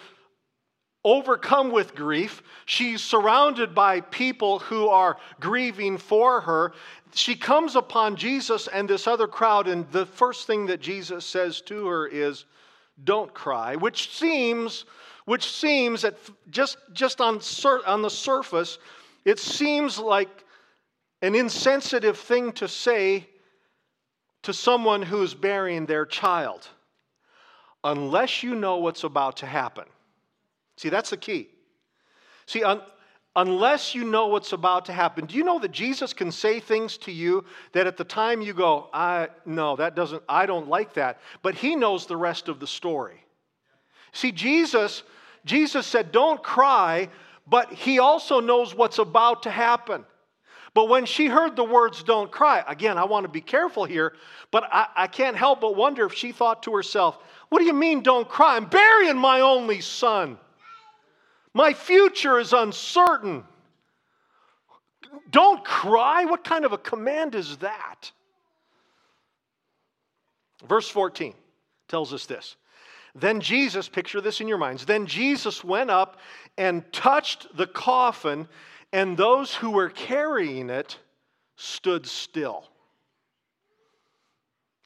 overcome 1.04 1.70
with 1.70 1.94
grief. 1.94 2.42
She's 2.66 3.02
surrounded 3.02 3.74
by 3.74 4.00
people 4.00 4.58
who 4.58 4.88
are 4.88 5.18
grieving 5.38 5.98
for 5.98 6.40
her. 6.40 6.72
She 7.14 7.36
comes 7.36 7.76
upon 7.76 8.16
Jesus 8.16 8.66
and 8.68 8.88
this 8.88 9.06
other 9.06 9.28
crowd, 9.28 9.68
and 9.68 9.90
the 9.92 10.06
first 10.06 10.46
thing 10.46 10.66
that 10.66 10.80
Jesus 10.80 11.24
says 11.24 11.60
to 11.62 11.86
her 11.86 12.06
is, 12.06 12.46
Don't 13.04 13.32
cry, 13.32 13.76
which 13.76 14.10
seems, 14.10 14.86
which 15.26 15.50
seems 15.50 16.02
that 16.02 16.16
just, 16.50 16.78
just 16.92 17.20
on, 17.20 17.40
sur- 17.40 17.86
on 17.86 18.02
the 18.02 18.10
surface, 18.10 18.78
it 19.24 19.38
seems 19.38 19.98
like 19.98 20.44
an 21.22 21.34
insensitive 21.34 22.18
thing 22.18 22.52
to 22.52 22.68
say 22.68 23.26
to 24.42 24.52
someone 24.52 25.02
who's 25.02 25.34
burying 25.34 25.86
their 25.86 26.04
child, 26.04 26.68
unless 27.82 28.42
you 28.42 28.54
know 28.54 28.76
what's 28.76 29.04
about 29.04 29.38
to 29.38 29.46
happen. 29.46 29.84
See, 30.76 30.88
that's 30.88 31.10
the 31.10 31.16
key. 31.16 31.48
See, 32.46 32.62
un- 32.62 32.82
unless 33.36 33.94
you 33.94 34.04
know 34.04 34.28
what's 34.28 34.52
about 34.52 34.84
to 34.86 34.92
happen, 34.92 35.26
do 35.26 35.36
you 35.36 35.44
know 35.44 35.58
that 35.58 35.72
Jesus 35.72 36.12
can 36.12 36.30
say 36.30 36.60
things 36.60 36.96
to 36.98 37.12
you 37.12 37.44
that 37.72 37.86
at 37.86 37.96
the 37.96 38.04
time 38.04 38.40
you 38.40 38.54
go, 38.54 38.88
I 38.92 39.28
no, 39.44 39.76
that 39.76 39.94
doesn't, 39.94 40.22
I 40.28 40.46
don't 40.46 40.68
like 40.68 40.94
that, 40.94 41.20
but 41.42 41.54
he 41.54 41.76
knows 41.76 42.06
the 42.06 42.16
rest 42.16 42.48
of 42.48 42.60
the 42.60 42.66
story. 42.66 43.24
See, 44.12 44.32
Jesus, 44.32 45.02
Jesus 45.44 45.86
said, 45.86 46.12
Don't 46.12 46.42
cry, 46.42 47.08
but 47.46 47.72
he 47.72 47.98
also 47.98 48.40
knows 48.40 48.74
what's 48.74 48.98
about 48.98 49.42
to 49.44 49.50
happen. 49.50 50.04
But 50.72 50.88
when 50.88 51.06
she 51.06 51.26
heard 51.26 51.54
the 51.54 51.64
words, 51.64 52.02
don't 52.02 52.30
cry, 52.32 52.64
again, 52.66 52.98
I 52.98 53.04
want 53.04 53.24
to 53.24 53.28
be 53.28 53.40
careful 53.40 53.84
here, 53.84 54.14
but 54.50 54.64
I, 54.72 54.86
I, 54.96 55.06
can't 55.06 55.36
help 55.36 55.60
but 55.60 55.76
wonder 55.76 56.04
if 56.04 56.14
she 56.14 56.32
thought 56.32 56.64
to 56.64 56.74
herself, 56.74 57.18
What 57.48 57.60
do 57.60 57.64
you 57.64 57.72
mean, 57.72 58.02
don't 58.02 58.28
cry? 58.28 58.56
I'm 58.56 58.66
burying 58.66 59.18
my 59.18 59.40
only 59.40 59.80
son. 59.80 60.38
My 61.54 61.72
future 61.72 62.38
is 62.38 62.52
uncertain. 62.52 63.44
Don't 65.30 65.64
cry? 65.64 66.24
What 66.24 66.42
kind 66.42 66.64
of 66.64 66.72
a 66.72 66.78
command 66.78 67.36
is 67.36 67.56
that? 67.58 68.10
Verse 70.68 70.88
14 70.88 71.34
tells 71.88 72.12
us 72.12 72.26
this. 72.26 72.56
Then 73.14 73.40
Jesus, 73.40 73.88
picture 73.88 74.20
this 74.20 74.40
in 74.40 74.48
your 74.48 74.58
minds, 74.58 74.84
then 74.84 75.06
Jesus 75.06 75.62
went 75.62 75.88
up 75.88 76.18
and 76.58 76.82
touched 76.92 77.56
the 77.56 77.68
coffin, 77.68 78.48
and 78.92 79.16
those 79.16 79.54
who 79.54 79.70
were 79.70 79.88
carrying 79.88 80.68
it 80.68 80.98
stood 81.56 82.06
still. 82.06 82.68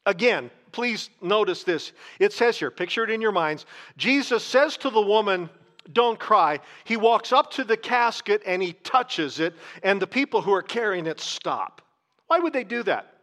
Again, 0.04 0.50
please 0.72 1.08
notice 1.22 1.64
this. 1.64 1.92
It 2.18 2.34
says 2.34 2.58
here, 2.58 2.70
picture 2.70 3.04
it 3.04 3.10
in 3.10 3.22
your 3.22 3.32
minds. 3.32 3.64
Jesus 3.96 4.44
says 4.44 4.76
to 4.78 4.90
the 4.90 5.00
woman, 5.00 5.48
don't 5.92 6.18
cry. 6.18 6.60
He 6.84 6.96
walks 6.96 7.32
up 7.32 7.50
to 7.52 7.64
the 7.64 7.76
casket 7.76 8.42
and 8.46 8.62
he 8.62 8.72
touches 8.72 9.40
it, 9.40 9.54
and 9.82 10.00
the 10.00 10.06
people 10.06 10.42
who 10.42 10.52
are 10.52 10.62
carrying 10.62 11.06
it 11.06 11.20
stop. 11.20 11.82
Why 12.26 12.38
would 12.38 12.52
they 12.52 12.64
do 12.64 12.82
that? 12.84 13.14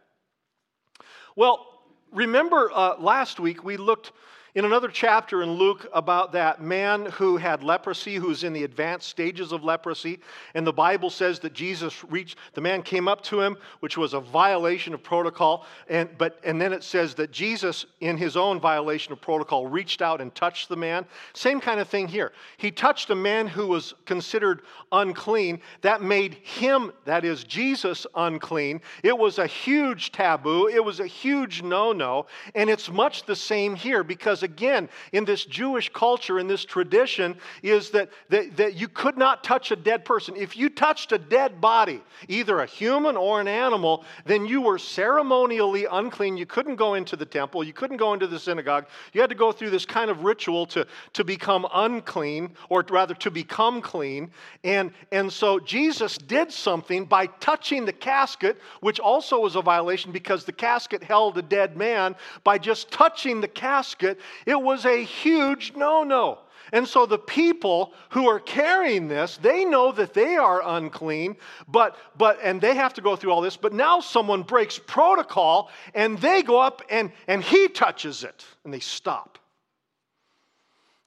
Well, 1.36 1.66
remember 2.12 2.70
uh, 2.74 2.96
last 2.98 3.38
week 3.38 3.62
we 3.62 3.76
looked 3.76 4.12
in 4.56 4.64
another 4.64 4.88
chapter 4.88 5.42
in 5.42 5.52
Luke 5.52 5.86
about 5.92 6.32
that 6.32 6.62
man 6.62 7.04
who 7.04 7.36
had 7.36 7.62
leprosy, 7.62 8.14
who's 8.14 8.42
in 8.42 8.54
the 8.54 8.64
advanced 8.64 9.06
stages 9.06 9.52
of 9.52 9.62
leprosy, 9.62 10.18
and 10.54 10.66
the 10.66 10.72
Bible 10.72 11.10
says 11.10 11.38
that 11.40 11.52
Jesus 11.52 12.02
reached, 12.04 12.38
the 12.54 12.62
man 12.62 12.82
came 12.82 13.06
up 13.06 13.20
to 13.24 13.38
him, 13.38 13.58
which 13.80 13.98
was 13.98 14.14
a 14.14 14.20
violation 14.20 14.94
of 14.94 15.02
protocol, 15.02 15.66
and, 15.90 16.08
but, 16.16 16.40
and 16.42 16.58
then 16.58 16.72
it 16.72 16.82
says 16.82 17.14
that 17.16 17.32
Jesus, 17.32 17.84
in 18.00 18.16
his 18.16 18.34
own 18.34 18.58
violation 18.58 19.12
of 19.12 19.20
protocol, 19.20 19.66
reached 19.66 20.00
out 20.00 20.22
and 20.22 20.34
touched 20.34 20.70
the 20.70 20.76
man. 20.76 21.04
Same 21.34 21.60
kind 21.60 21.78
of 21.78 21.86
thing 21.86 22.08
here. 22.08 22.32
He 22.56 22.70
touched 22.70 23.10
a 23.10 23.14
man 23.14 23.46
who 23.46 23.66
was 23.66 23.92
considered 24.06 24.62
unclean. 24.90 25.60
That 25.82 26.00
made 26.00 26.32
him, 26.32 26.92
that 27.04 27.26
is 27.26 27.44
Jesus, 27.44 28.06
unclean. 28.14 28.80
It 29.02 29.18
was 29.18 29.38
a 29.38 29.46
huge 29.46 30.12
taboo, 30.12 30.68
it 30.68 30.82
was 30.82 30.98
a 31.00 31.06
huge 31.06 31.62
no 31.62 31.92
no, 31.92 32.24
and 32.54 32.70
it's 32.70 32.90
much 32.90 33.26
the 33.26 33.36
same 33.36 33.74
here 33.74 34.02
because 34.02 34.45
again, 34.46 34.88
in 35.12 35.26
this 35.26 35.44
Jewish 35.44 35.90
culture, 35.92 36.38
in 36.38 36.46
this 36.46 36.64
tradition, 36.64 37.36
is 37.62 37.90
that, 37.90 38.08
that, 38.30 38.56
that 38.56 38.74
you 38.74 38.88
could 38.88 39.18
not 39.18 39.44
touch 39.44 39.70
a 39.70 39.76
dead 39.76 40.04
person. 40.06 40.36
If 40.36 40.56
you 40.56 40.70
touched 40.70 41.12
a 41.12 41.18
dead 41.18 41.60
body, 41.60 42.00
either 42.28 42.60
a 42.60 42.66
human 42.66 43.16
or 43.16 43.40
an 43.40 43.48
animal, 43.48 44.04
then 44.24 44.46
you 44.46 44.62
were 44.62 44.78
ceremonially 44.78 45.84
unclean. 45.84 46.36
You 46.38 46.46
couldn't 46.46 46.76
go 46.76 46.94
into 46.94 47.16
the 47.16 47.26
temple, 47.26 47.62
you 47.62 47.72
couldn't 47.72 47.98
go 47.98 48.14
into 48.14 48.26
the 48.26 48.38
synagogue. 48.38 48.86
You 49.12 49.20
had 49.20 49.30
to 49.30 49.36
go 49.36 49.52
through 49.52 49.70
this 49.70 49.84
kind 49.84 50.10
of 50.10 50.24
ritual 50.24 50.64
to, 50.66 50.86
to 51.12 51.24
become 51.24 51.66
unclean, 51.74 52.52
or 52.68 52.84
rather 52.88 53.14
to 53.14 53.30
become 53.30 53.82
clean. 53.82 54.30
And, 54.64 54.92
and 55.12 55.32
so 55.32 55.58
Jesus 55.58 56.16
did 56.16 56.52
something 56.52 57.04
by 57.04 57.26
touching 57.26 57.84
the 57.84 57.92
casket, 57.92 58.58
which 58.80 59.00
also 59.00 59.40
was 59.40 59.56
a 59.56 59.62
violation 59.62 60.12
because 60.12 60.44
the 60.44 60.52
casket 60.52 61.02
held 61.02 61.36
a 61.36 61.42
dead 61.42 61.76
man. 61.76 62.14
By 62.44 62.58
just 62.58 62.90
touching 62.90 63.40
the 63.40 63.48
casket, 63.48 64.20
it 64.44 64.60
was 64.60 64.84
a 64.84 65.02
huge 65.02 65.72
no 65.76 66.04
no. 66.04 66.40
And 66.72 66.86
so 66.86 67.06
the 67.06 67.18
people 67.18 67.92
who 68.10 68.28
are 68.28 68.40
carrying 68.40 69.06
this, 69.06 69.36
they 69.36 69.64
know 69.64 69.92
that 69.92 70.14
they 70.14 70.36
are 70.36 70.62
unclean, 70.64 71.36
but 71.68 71.96
but 72.18 72.38
and 72.42 72.60
they 72.60 72.74
have 72.74 72.94
to 72.94 73.00
go 73.00 73.14
through 73.14 73.32
all 73.32 73.40
this, 73.40 73.56
but 73.56 73.72
now 73.72 74.00
someone 74.00 74.42
breaks 74.42 74.78
protocol 74.78 75.70
and 75.94 76.18
they 76.18 76.42
go 76.42 76.60
up 76.60 76.82
and 76.90 77.12
and 77.28 77.42
he 77.42 77.68
touches 77.68 78.24
it 78.24 78.44
and 78.64 78.74
they 78.74 78.80
stop. 78.80 79.38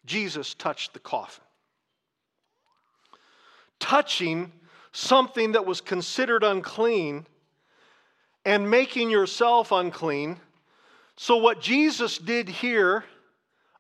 Jesus 0.06 0.54
touched 0.54 0.94
the 0.94 1.00
coffin. 1.00 1.44
Touching 3.80 4.52
something 4.92 5.54
that 5.54 5.66
was 5.66 5.82
considered 5.82 6.44
unclean 6.44 7.26
and 8.46 8.70
making 8.70 9.10
yourself 9.10 9.72
unclean. 9.72 10.40
So, 11.16 11.38
what 11.38 11.62
Jesus 11.62 12.18
did 12.18 12.50
here 12.50 13.04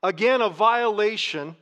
Again, 0.01 0.41
a 0.41 0.49
violation, 0.49 1.55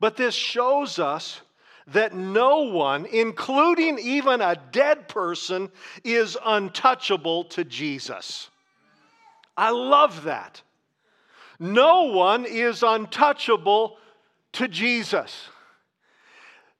but 0.00 0.16
this 0.16 0.34
shows 0.34 0.98
us 0.98 1.40
that 1.88 2.14
no 2.14 2.64
one, 2.64 3.06
including 3.06 3.98
even 3.98 4.40
a 4.40 4.56
dead 4.72 5.08
person, 5.08 5.70
is 6.04 6.36
untouchable 6.44 7.44
to 7.44 7.64
Jesus. 7.64 8.50
I 9.56 9.70
love 9.70 10.24
that. 10.24 10.62
No 11.58 12.04
one 12.04 12.44
is 12.44 12.82
untouchable 12.82 13.96
to 14.52 14.68
Jesus. 14.68 15.48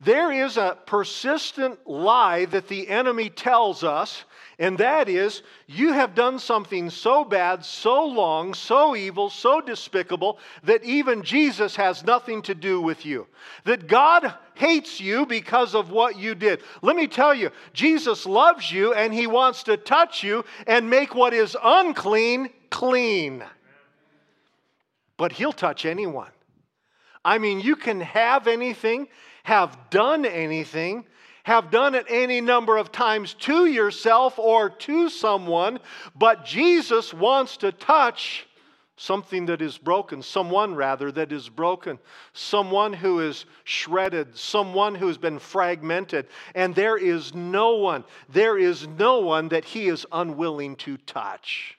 There 0.01 0.31
is 0.31 0.57
a 0.57 0.79
persistent 0.87 1.85
lie 1.87 2.45
that 2.47 2.69
the 2.69 2.89
enemy 2.89 3.31
tells 3.31 3.83
us, 3.83 4.25
and 4.61 4.79
that 4.79 5.09
is 5.09 5.43
you 5.67 5.93
have 5.93 6.15
done 6.15 6.39
something 6.39 6.89
so 6.89 7.25
bad, 7.25 7.65
so 7.65 8.05
long, 8.07 8.55
so 8.55 8.95
evil, 8.95 9.29
so 9.29 9.61
despicable 9.61 10.39
that 10.63 10.85
even 10.85 11.25
Jesus 11.25 11.75
has 11.75 12.05
nothing 12.05 12.43
to 12.43 12.55
do 12.55 12.81
with 12.81 13.05
you. 13.05 13.27
That 13.65 13.89
God 13.89 14.33
hates 14.55 15.01
you 15.01 15.27
because 15.27 15.75
of 15.75 15.91
what 15.91 16.17
you 16.17 16.37
did. 16.37 16.63
Let 16.81 16.95
me 16.95 17.09
tell 17.09 17.35
you, 17.35 17.51
Jesus 17.73 18.25
loves 18.25 18.71
you 18.71 18.95
and 18.95 19.13
he 19.13 19.27
wants 19.27 19.65
to 19.65 19.77
touch 19.77 20.23
you 20.23 20.45
and 20.69 20.89
make 20.89 21.15
what 21.17 21.35
is 21.35 21.57
unclean 21.61 22.51
clean. 22.71 23.45
But 25.17 25.33
he'll 25.33 25.53
touch 25.53 25.85
anyone. 25.85 26.31
I 27.25 27.39
mean, 27.39 27.61
you 27.61 27.77
can 27.77 28.01
have 28.01 28.47
anything, 28.47 29.09
have 29.45 29.79
done 29.91 30.25
anything, 30.25 31.05
have 31.45 31.71
done 31.71 31.95
it 31.95 32.07
any 32.09 32.41
number 32.41 32.77
of 32.77 32.93
times 32.93 33.35
to 33.35 33.67
yourself 33.67 34.39
or 34.39 34.71
to 34.71 35.09
someone, 35.09 35.79
but 36.15 36.45
Jesus 36.45 37.15
wants 37.15 37.57
to 37.59 37.73
touch 37.73 38.47
something 38.99 39.47
that 39.47 39.63
is 39.63 39.79
broken, 39.79 40.21
someone 40.21 40.75
rather 40.75 41.11
that 41.13 41.33
is 41.33 41.49
broken, 41.49 41.99
someone 42.33 42.93
who 42.93 43.21
is 43.21 43.47
shredded, 43.65 44.37
someone 44.37 44.95
who 44.95 45.07
has 45.07 45.17
been 45.17 45.39
fragmented, 45.39 46.27
and 46.55 46.75
there 46.75 46.99
is 46.99 47.33
no 47.35 47.77
one, 47.77 48.05
there 48.29 48.59
is 48.59 48.87
no 48.87 49.21
one 49.21 49.49
that 49.49 49.65
he 49.65 49.89
is 49.89 50.05
unwilling 50.13 50.77
to 50.77 50.97
touch. 50.99 51.79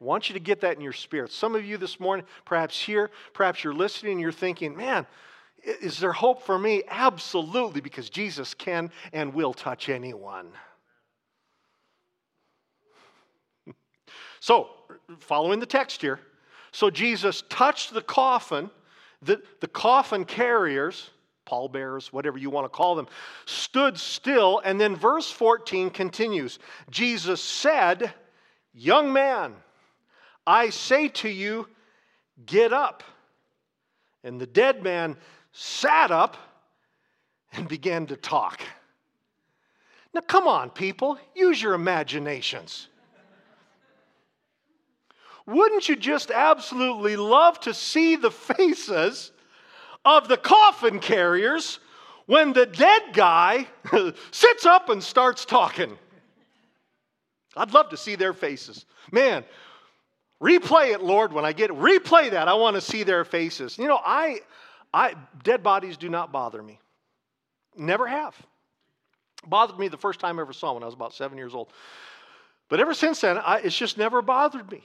I 0.00 0.04
want 0.04 0.28
you 0.28 0.34
to 0.34 0.40
get 0.40 0.60
that 0.60 0.76
in 0.76 0.80
your 0.80 0.92
spirit. 0.92 1.32
Some 1.32 1.54
of 1.54 1.64
you 1.64 1.76
this 1.76 1.98
morning, 1.98 2.24
perhaps 2.44 2.80
here, 2.80 3.10
perhaps 3.32 3.64
you're 3.64 3.74
listening 3.74 4.12
and 4.12 4.20
you're 4.20 4.32
thinking, 4.32 4.76
man, 4.76 5.06
is 5.64 5.98
there 5.98 6.12
hope 6.12 6.42
for 6.42 6.58
me? 6.58 6.82
Absolutely, 6.88 7.80
because 7.80 8.10
Jesus 8.10 8.54
can 8.54 8.90
and 9.12 9.32
will 9.32 9.54
touch 9.54 9.88
anyone. 9.88 10.48
so, 14.40 14.68
following 15.20 15.60
the 15.60 15.66
text 15.66 16.00
here, 16.00 16.20
so 16.72 16.90
Jesus 16.90 17.42
touched 17.48 17.94
the 17.94 18.02
coffin, 18.02 18.70
the, 19.22 19.40
the 19.60 19.68
coffin 19.68 20.24
carriers, 20.24 21.10
pallbearers, 21.44 22.12
whatever 22.12 22.38
you 22.38 22.50
want 22.50 22.64
to 22.64 22.68
call 22.68 22.94
them, 22.94 23.06
stood 23.46 23.98
still. 23.98 24.60
And 24.64 24.80
then 24.80 24.96
verse 24.96 25.30
14 25.30 25.90
continues 25.90 26.58
Jesus 26.90 27.40
said, 27.40 28.12
Young 28.72 29.12
man, 29.12 29.54
I 30.46 30.70
say 30.70 31.08
to 31.08 31.28
you, 31.28 31.68
get 32.44 32.72
up. 32.72 33.02
And 34.24 34.40
the 34.40 34.46
dead 34.46 34.82
man 34.82 35.16
sat 35.54 36.10
up 36.10 36.36
and 37.52 37.68
began 37.68 38.06
to 38.06 38.16
talk. 38.16 38.60
Now, 40.12 40.20
come 40.20 40.46
on, 40.46 40.70
people, 40.70 41.16
use 41.34 41.62
your 41.62 41.74
imaginations. 41.74 42.88
Wouldn't 45.46 45.88
you 45.88 45.96
just 45.96 46.30
absolutely 46.30 47.16
love 47.16 47.60
to 47.60 47.74
see 47.74 48.16
the 48.16 48.30
faces 48.30 49.30
of 50.04 50.26
the 50.26 50.36
coffin 50.36 50.98
carriers 50.98 51.78
when 52.26 52.52
the 52.52 52.66
dead 52.66 53.02
guy 53.12 53.66
sits 54.30 54.66
up 54.66 54.88
and 54.88 55.02
starts 55.02 55.44
talking? 55.44 55.96
I'd 57.56 57.72
love 57.72 57.90
to 57.90 57.96
see 57.96 58.16
their 58.16 58.32
faces. 58.32 58.86
Man, 59.12 59.44
replay 60.42 60.92
it, 60.92 61.02
Lord, 61.02 61.32
when 61.32 61.44
I 61.44 61.52
get 61.52 61.70
replay 61.70 62.30
that. 62.30 62.48
I 62.48 62.54
want 62.54 62.74
to 62.74 62.80
see 62.80 63.04
their 63.04 63.24
faces. 63.24 63.78
You 63.78 63.86
know, 63.86 64.00
I 64.04 64.40
I 64.94 65.14
dead 65.42 65.64
bodies 65.64 65.96
do 65.96 66.08
not 66.08 66.30
bother 66.30 66.62
me. 66.62 66.78
Never 67.76 68.06
have. 68.06 68.34
Bothered 69.44 69.78
me 69.78 69.88
the 69.88 69.98
first 69.98 70.20
time 70.20 70.38
I 70.38 70.42
ever 70.42 70.52
saw 70.52 70.72
one. 70.72 70.84
I 70.84 70.86
was 70.86 70.94
about 70.94 71.12
seven 71.12 71.36
years 71.36 71.52
old. 71.52 71.72
But 72.68 72.78
ever 72.78 72.94
since 72.94 73.20
then, 73.20 73.36
I, 73.36 73.58
it's 73.58 73.76
just 73.76 73.98
never 73.98 74.22
bothered 74.22 74.70
me. 74.70 74.82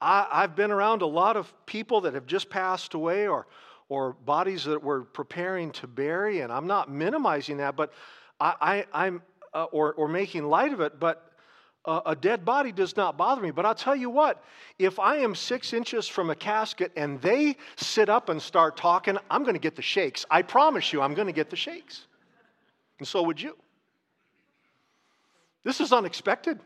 I, 0.00 0.42
have 0.42 0.56
been 0.56 0.72
around 0.72 1.02
a 1.02 1.06
lot 1.06 1.36
of 1.36 1.52
people 1.66 2.02
that 2.02 2.14
have 2.14 2.26
just 2.26 2.50
passed 2.50 2.94
away 2.94 3.28
or, 3.28 3.46
or 3.88 4.12
bodies 4.12 4.64
that 4.64 4.82
we're 4.82 5.02
preparing 5.02 5.70
to 5.72 5.86
bury, 5.86 6.40
and 6.40 6.52
I'm 6.52 6.66
not 6.66 6.90
minimizing 6.90 7.58
that, 7.58 7.76
but 7.76 7.92
I, 8.40 8.84
am 8.92 9.22
uh, 9.54 9.64
or, 9.64 9.94
or 9.94 10.08
making 10.08 10.44
light 10.44 10.72
of 10.72 10.80
it, 10.80 10.98
but 10.98 11.30
a 11.86 12.16
dead 12.18 12.44
body 12.44 12.72
does 12.72 12.96
not 12.96 13.18
bother 13.18 13.42
me. 13.42 13.50
But 13.50 13.66
I'll 13.66 13.74
tell 13.74 13.96
you 13.96 14.08
what, 14.08 14.42
if 14.78 14.98
I 14.98 15.16
am 15.18 15.34
six 15.34 15.72
inches 15.72 16.08
from 16.08 16.30
a 16.30 16.34
casket 16.34 16.92
and 16.96 17.20
they 17.20 17.56
sit 17.76 18.08
up 18.08 18.30
and 18.30 18.40
start 18.40 18.76
talking, 18.76 19.18
I'm 19.30 19.42
going 19.42 19.54
to 19.54 19.60
get 19.60 19.76
the 19.76 19.82
shakes. 19.82 20.24
I 20.30 20.42
promise 20.42 20.92
you, 20.92 21.02
I'm 21.02 21.14
going 21.14 21.26
to 21.26 21.32
get 21.32 21.50
the 21.50 21.56
shakes. 21.56 22.06
And 22.98 23.06
so 23.06 23.22
would 23.24 23.40
you. 23.40 23.56
This 25.62 25.80
is 25.80 25.92
unexpected. 25.92 26.60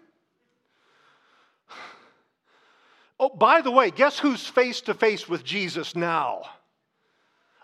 Oh, 3.20 3.30
by 3.30 3.62
the 3.62 3.70
way, 3.72 3.90
guess 3.90 4.16
who's 4.16 4.46
face 4.46 4.80
to 4.82 4.94
face 4.94 5.28
with 5.28 5.42
Jesus 5.42 5.96
now? 5.96 6.42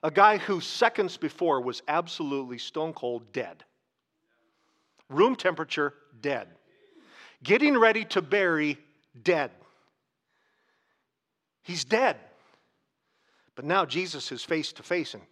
A 0.03 0.11
guy 0.11 0.37
who 0.37 0.61
seconds 0.61 1.17
before 1.17 1.61
was 1.61 1.81
absolutely 1.87 2.59
stone 2.59 2.93
cold 2.93 3.33
dead. 3.33 3.63
Room 5.09 5.37
temperature, 5.37 5.95
dead. 6.21 6.49
Getting 7.45 7.79
ready 7.79 8.07
to 8.07 8.23
bury, 8.23 8.79
dead. 9.23 9.51
He's 11.63 11.85
dead. 11.85 12.17
But 13.55 13.67
now 13.67 13.85
Jesus 13.85 14.33
is 14.33 14.43
face 14.43 14.73
to 14.73 14.83
face, 14.83 15.15
and 15.15 15.23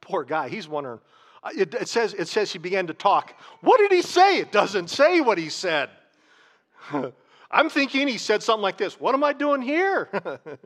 poor 0.00 0.24
guy, 0.24 0.48
he's 0.48 0.66
wondering. 0.66 1.00
Uh, 1.42 1.50
it, 1.56 1.74
it, 1.74 1.88
says, 1.88 2.14
it 2.14 2.26
says 2.26 2.50
he 2.52 2.58
began 2.58 2.88
to 2.88 2.94
talk. 2.94 3.34
What 3.60 3.78
did 3.78 3.92
he 3.92 4.02
say? 4.02 4.38
It 4.38 4.50
doesn't 4.50 4.88
say 4.88 5.20
what 5.20 5.38
he 5.38 5.50
said. 5.50 5.90
I'm 7.50 7.70
thinking 7.70 8.08
he 8.08 8.18
said 8.18 8.42
something 8.42 8.62
like 8.62 8.78
this 8.78 8.98
What 8.98 9.14
am 9.14 9.22
I 9.22 9.32
doing 9.32 9.62
here? 9.62 10.08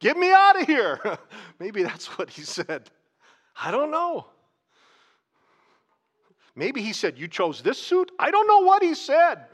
Get 0.00 0.16
me 0.16 0.32
out 0.32 0.60
of 0.60 0.66
here. 0.66 1.00
Maybe 1.60 1.84
that's 1.84 2.06
what 2.18 2.28
he 2.28 2.42
said. 2.42 2.90
I 3.56 3.70
don't 3.70 3.92
know. 3.92 4.26
Maybe 6.54 6.82
he 6.82 6.92
said, 6.92 7.18
You 7.18 7.28
chose 7.28 7.62
this 7.62 7.78
suit? 7.78 8.10
I 8.18 8.30
don't 8.30 8.46
know 8.46 8.60
what 8.60 8.82
he 8.82 8.94
said. 8.94 9.46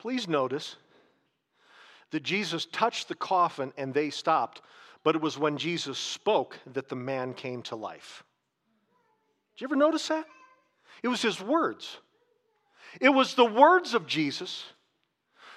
Please 0.00 0.26
notice 0.26 0.76
that 2.10 2.22
Jesus 2.22 2.64
touched 2.72 3.08
the 3.08 3.14
coffin 3.14 3.70
and 3.76 3.92
they 3.92 4.08
stopped, 4.08 4.62
but 5.04 5.14
it 5.14 5.20
was 5.20 5.36
when 5.36 5.58
Jesus 5.58 5.98
spoke 5.98 6.58
that 6.72 6.88
the 6.88 6.96
man 6.96 7.34
came 7.34 7.60
to 7.64 7.76
life. 7.76 8.24
Did 9.54 9.60
you 9.60 9.66
ever 9.66 9.76
notice 9.76 10.08
that? 10.08 10.24
It 11.02 11.08
was 11.08 11.20
his 11.20 11.38
words. 11.38 11.98
It 12.98 13.10
was 13.10 13.34
the 13.34 13.44
words 13.44 13.92
of 13.92 14.06
Jesus. 14.06 14.64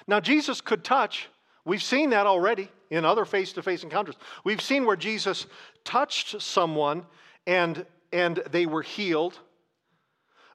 Now, 0.07 0.19
Jesus 0.19 0.59
could 0.59 0.83
touch. 0.83 1.29
We've 1.63 1.81
seen 1.81 2.09
that 2.09 2.27
already 2.27 2.69
in 2.89 3.05
other 3.05 3.23
face 3.23 3.53
to 3.53 3.63
face 3.63 3.83
encounters. 3.83 4.15
We've 4.43 4.61
seen 4.61 4.83
where 4.83 4.97
Jesus 4.97 5.47
touched 5.85 6.41
someone 6.41 7.05
and, 7.47 7.85
and 8.11 8.43
they 8.51 8.65
were 8.65 8.81
healed. 8.81 9.39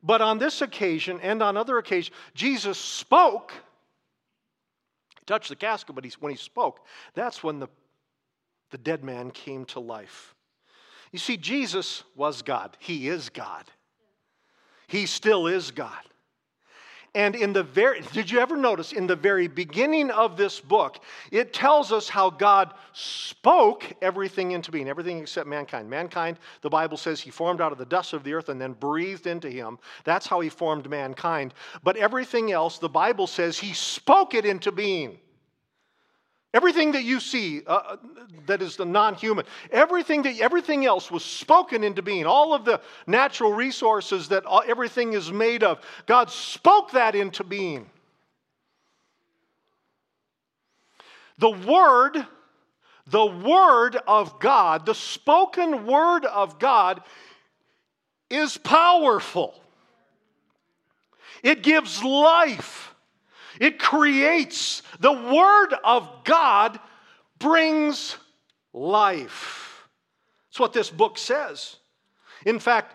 But 0.03 0.21
on 0.21 0.37
this 0.37 0.61
occasion 0.61 1.21
and 1.23 1.43
on 1.43 1.57
other 1.57 1.79
occasions, 1.79 2.15
Jesus 2.35 2.79
spoke. 2.79 3.55
He 5.29 5.35
touched 5.35 5.51
the 5.51 5.57
casket, 5.57 5.95
but 5.95 6.07
he, 6.07 6.13
when 6.21 6.33
he 6.33 6.39
spoke, 6.39 6.87
that's 7.13 7.45
when 7.45 7.59
the, 7.59 7.69
the 8.71 8.79
dead 8.79 9.05
man 9.05 9.31
came 9.31 9.67
to 9.67 9.79
life. 9.79 10.35
You 11.13 11.19
see, 11.19 11.37
Jesus 11.37 12.03
was 12.17 12.41
God, 12.41 12.79
He 12.81 13.09
is 13.09 13.29
God. 13.29 13.65
He 14.87 15.05
still 15.05 15.47
is 15.47 15.71
God. 15.71 16.03
And 17.15 17.35
in 17.35 17.53
the 17.53 17.63
very, 17.63 18.03
did 18.13 18.31
you 18.31 18.39
ever 18.39 18.57
notice 18.57 18.93
in 18.93 19.07
the 19.07 19.17
very 19.17 19.49
beginning 19.49 20.11
of 20.11 20.37
this 20.37 20.61
book, 20.61 21.03
it 21.31 21.53
tells 21.53 21.91
us 21.91 22.09
how 22.09 22.31
God 22.31 22.75
spoke 22.93 23.85
everything 24.03 24.53
into 24.53 24.71
being, 24.71 24.89
everything 24.89 25.19
except 25.19 25.47
mankind. 25.47 25.89
Mankind, 25.89 26.39
the 26.61 26.71
Bible 26.71 26.97
says 26.97 27.21
he 27.21 27.31
formed 27.31 27.61
out 27.61 27.73
of 27.73 27.79
the 27.79 27.87
dust 27.87 28.13
of 28.13 28.25
the 28.25 28.35
earth 28.35 28.49
and 28.49 28.61
then 28.61 28.75
breathed 28.75 29.27
into 29.27 29.49
him. 29.49 29.79
That's 30.05 30.27
how 30.27 30.41
he 30.41 30.49
formed 30.49 30.89
mankind. 30.89 31.55
But 31.83 31.97
everything 31.97 32.53
else, 32.53 32.79
the 32.79 32.89
Bible 32.89 33.27
says 33.27 33.59
he 33.59 33.73
spoke 33.73 34.35
it 34.35 34.45
into 34.45 34.71
being. 34.71 35.19
Everything 36.55 36.93
that 36.93 37.05
you 37.05 37.21
see 37.21 37.63
uh, 37.67 37.73
uh 37.75 37.97
that 38.47 38.63
is 38.63 38.77
the 38.77 38.85
non-human, 38.87 39.45
everything 39.71 40.23
that 40.23 40.41
everything 40.41 40.87
else 40.87 41.11
was 41.11 41.23
spoken 41.23 41.85
into 41.85 42.01
being. 42.01 42.25
All 42.25 42.55
of 42.55 42.65
the 42.65 42.81
natural 43.07 43.53
resources 43.53 44.29
that 44.29 44.47
all, 44.47 44.63
everything 44.67 45.13
is 45.13 45.31
made 45.31 45.63
of, 45.63 45.81
God 46.07 46.31
spoke 46.31 46.93
that 46.93 47.15
into 47.15 47.45
being. 47.45 47.91
The 51.39 51.51
word, 51.51 52.27
the 53.07 53.27
word 53.27 53.97
of 54.07 54.41
God, 54.41 54.87
the 54.87 54.95
spoken 54.95 55.87
word 55.87 56.25
of 56.25 56.59
God 56.59 57.03
is 58.31 58.57
powerful. 58.57 59.55
It 61.43 61.63
gives 61.63 62.03
life. 62.03 62.95
It 63.61 63.79
creates. 63.79 64.83
The 65.01 65.13
Word 65.13 65.75
of 65.85 66.25
God 66.25 66.79
brings 67.39 68.17
life. 68.73 69.89
That's 70.51 70.61
what 70.61 70.73
this 70.73 70.91
book 70.91 71.19
says. 71.19 71.77
In 72.47 72.59
fact, 72.59 72.95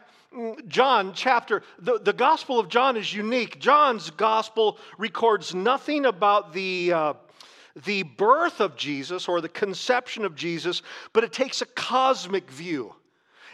John 0.67 1.13
chapter, 1.13 1.61
the, 1.79 1.99
the 1.99 2.13
Gospel 2.13 2.59
of 2.59 2.67
John 2.67 2.97
is 2.97 3.13
unique. 3.13 3.59
John's 3.59 4.09
Gospel 4.09 4.79
records 4.97 5.53
nothing 5.53 6.05
about 6.05 6.53
the, 6.53 6.91
uh, 6.91 7.13
the 7.85 8.03
birth 8.03 8.59
of 8.59 8.75
Jesus 8.75 9.27
or 9.27 9.41
the 9.41 9.49
conception 9.49 10.25
of 10.25 10.35
Jesus, 10.35 10.81
but 11.13 11.23
it 11.23 11.33
takes 11.33 11.61
a 11.61 11.65
cosmic 11.67 12.49
view. 12.49 12.95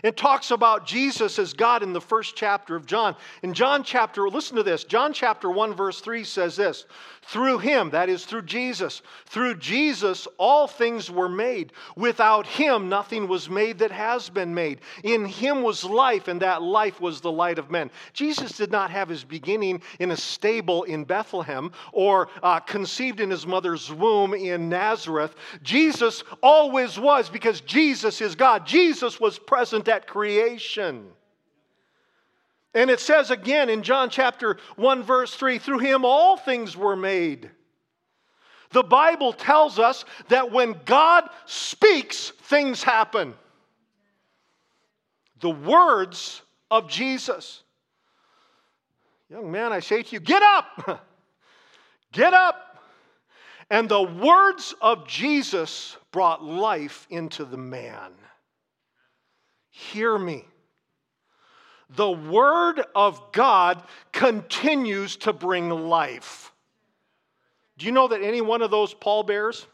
It 0.03 0.17
talks 0.17 0.51
about 0.51 0.85
Jesus 0.85 1.39
as 1.39 1.53
God 1.53 1.83
in 1.83 1.93
the 1.93 2.01
first 2.01 2.35
chapter 2.35 2.75
of 2.75 2.85
John. 2.85 3.15
In 3.43 3.53
John 3.53 3.83
chapter, 3.83 4.29
listen 4.29 4.55
to 4.55 4.63
this. 4.63 4.83
John 4.83 5.13
chapter 5.13 5.49
1, 5.49 5.73
verse 5.73 5.99
3 6.01 6.23
says 6.23 6.55
this 6.55 6.85
Through 7.29 7.59
him, 7.59 7.91
that 7.91 8.09
is 8.09 8.25
through 8.25 8.41
Jesus, 8.41 9.03
through 9.27 9.57
Jesus, 9.57 10.27
all 10.39 10.65
things 10.67 11.11
were 11.11 11.29
made. 11.29 11.73
Without 11.95 12.47
him, 12.47 12.89
nothing 12.89 13.27
was 13.27 13.47
made 13.47 13.77
that 13.79 13.91
has 13.91 14.29
been 14.29 14.55
made. 14.55 14.81
In 15.03 15.25
him 15.25 15.61
was 15.61 15.83
life, 15.83 16.27
and 16.27 16.41
that 16.41 16.63
life 16.63 16.99
was 16.99 17.21
the 17.21 17.31
light 17.31 17.59
of 17.59 17.69
men. 17.69 17.91
Jesus 18.13 18.57
did 18.57 18.71
not 18.71 18.89
have 18.89 19.09
his 19.09 19.23
beginning 19.23 19.83
in 19.99 20.09
a 20.09 20.17
stable 20.17 20.85
in 20.85 21.03
Bethlehem 21.03 21.71
or 21.91 22.29
uh, 22.41 22.61
conceived 22.61 23.19
in 23.19 23.29
his 23.29 23.45
mother's 23.45 23.93
womb 23.93 24.33
in 24.33 24.67
Nazareth. 24.67 25.35
Jesus 25.61 26.23
always 26.41 26.97
was 26.99 27.29
because 27.29 27.61
Jesus 27.61 28.21
is 28.21 28.33
God. 28.33 28.65
Jesus 28.65 29.19
was 29.19 29.37
present 29.37 29.87
at 29.87 30.07
creation. 30.07 31.05
And 32.73 32.89
it 32.89 32.99
says 32.99 33.31
again 33.31 33.69
in 33.69 33.83
John 33.83 34.09
chapter 34.09 34.57
1, 34.75 35.03
verse 35.03 35.33
3 35.33 35.57
through 35.57 35.79
him 35.79 36.05
all 36.05 36.37
things 36.37 36.77
were 36.77 36.95
made. 36.95 37.49
The 38.71 38.83
Bible 38.83 39.33
tells 39.33 39.79
us 39.79 40.05
that 40.27 40.51
when 40.51 40.79
God 40.85 41.27
speaks, 41.45 42.29
things 42.43 42.83
happen. 42.83 43.33
The 45.39 45.49
words 45.49 46.43
of 46.69 46.87
Jesus. 46.87 47.63
Young 49.29 49.51
man, 49.51 49.71
I 49.71 49.79
say 49.79 50.03
to 50.03 50.11
you, 50.11 50.19
get 50.19 50.43
up! 50.43 51.05
get 52.11 52.33
up! 52.33 52.83
And 53.71 53.87
the 53.87 54.01
words 54.01 54.75
of 54.81 55.07
Jesus 55.07 55.97
brought 56.11 56.43
life 56.43 57.07
into 57.09 57.45
the 57.45 57.57
man. 57.57 58.11
Hear 59.69 60.17
me. 60.17 60.45
The 61.95 62.11
Word 62.11 62.81
of 62.93 63.31
God 63.31 63.83
continues 64.11 65.15
to 65.17 65.33
bring 65.33 65.69
life. 65.69 66.51
Do 67.77 67.85
you 67.85 67.91
know 67.91 68.09
that 68.09 68.21
any 68.21 68.41
one 68.41 68.61
of 68.61 68.69
those 68.69 68.93
pallbearers, 68.93 69.65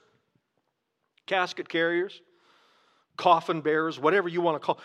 casket 1.25 1.67
carriers, 1.67 2.21
coffin 3.17 3.61
bearers, 3.61 3.99
whatever 3.99 4.29
you 4.29 4.41
want 4.41 4.61
to 4.61 4.65
call, 4.65 4.79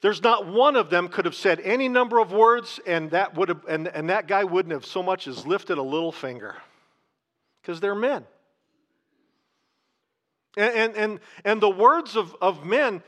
there's 0.00 0.22
not 0.22 0.46
one 0.46 0.76
of 0.76 0.90
them 0.90 1.08
could 1.08 1.24
have 1.24 1.34
said 1.34 1.60
any 1.60 1.88
number 1.88 2.18
of 2.18 2.32
words, 2.32 2.80
and 2.86 3.10
that 3.12 3.34
would 3.34 3.48
have, 3.48 3.64
and, 3.68 3.88
and 3.88 4.10
that 4.10 4.26
guy 4.26 4.44
wouldn't 4.44 4.72
have 4.72 4.86
so 4.86 5.02
much 5.02 5.26
as 5.26 5.46
lifted 5.46 5.78
a 5.78 5.82
little 5.82 6.12
finger, 6.12 6.56
because 7.60 7.80
they're 7.80 7.94
men. 7.94 8.24
And, 10.56 10.74
and, 10.74 10.96
and, 10.96 11.20
and 11.44 11.60
the 11.60 11.70
words 11.70 12.16
of, 12.16 12.34
of 12.40 12.64
men 12.64 13.02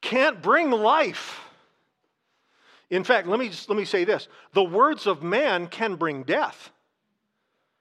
can't 0.00 0.42
bring 0.42 0.70
life. 0.70 1.40
In 2.90 3.02
fact, 3.02 3.26
let 3.26 3.40
me, 3.40 3.48
just, 3.48 3.68
let 3.68 3.76
me 3.76 3.84
say 3.84 4.04
this 4.04 4.28
the 4.52 4.62
words 4.62 5.06
of 5.06 5.22
man 5.22 5.66
can 5.66 5.96
bring 5.96 6.22
death, 6.22 6.70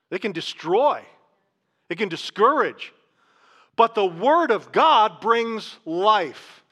they 0.10 0.20
can 0.20 0.32
destroy, 0.32 1.02
they 1.90 1.96
can 1.96 2.10
discourage. 2.10 2.94
But 3.78 3.94
the 3.94 4.06
word 4.06 4.52
of 4.52 4.72
God 4.72 5.20
brings 5.20 5.76
life. 5.84 6.64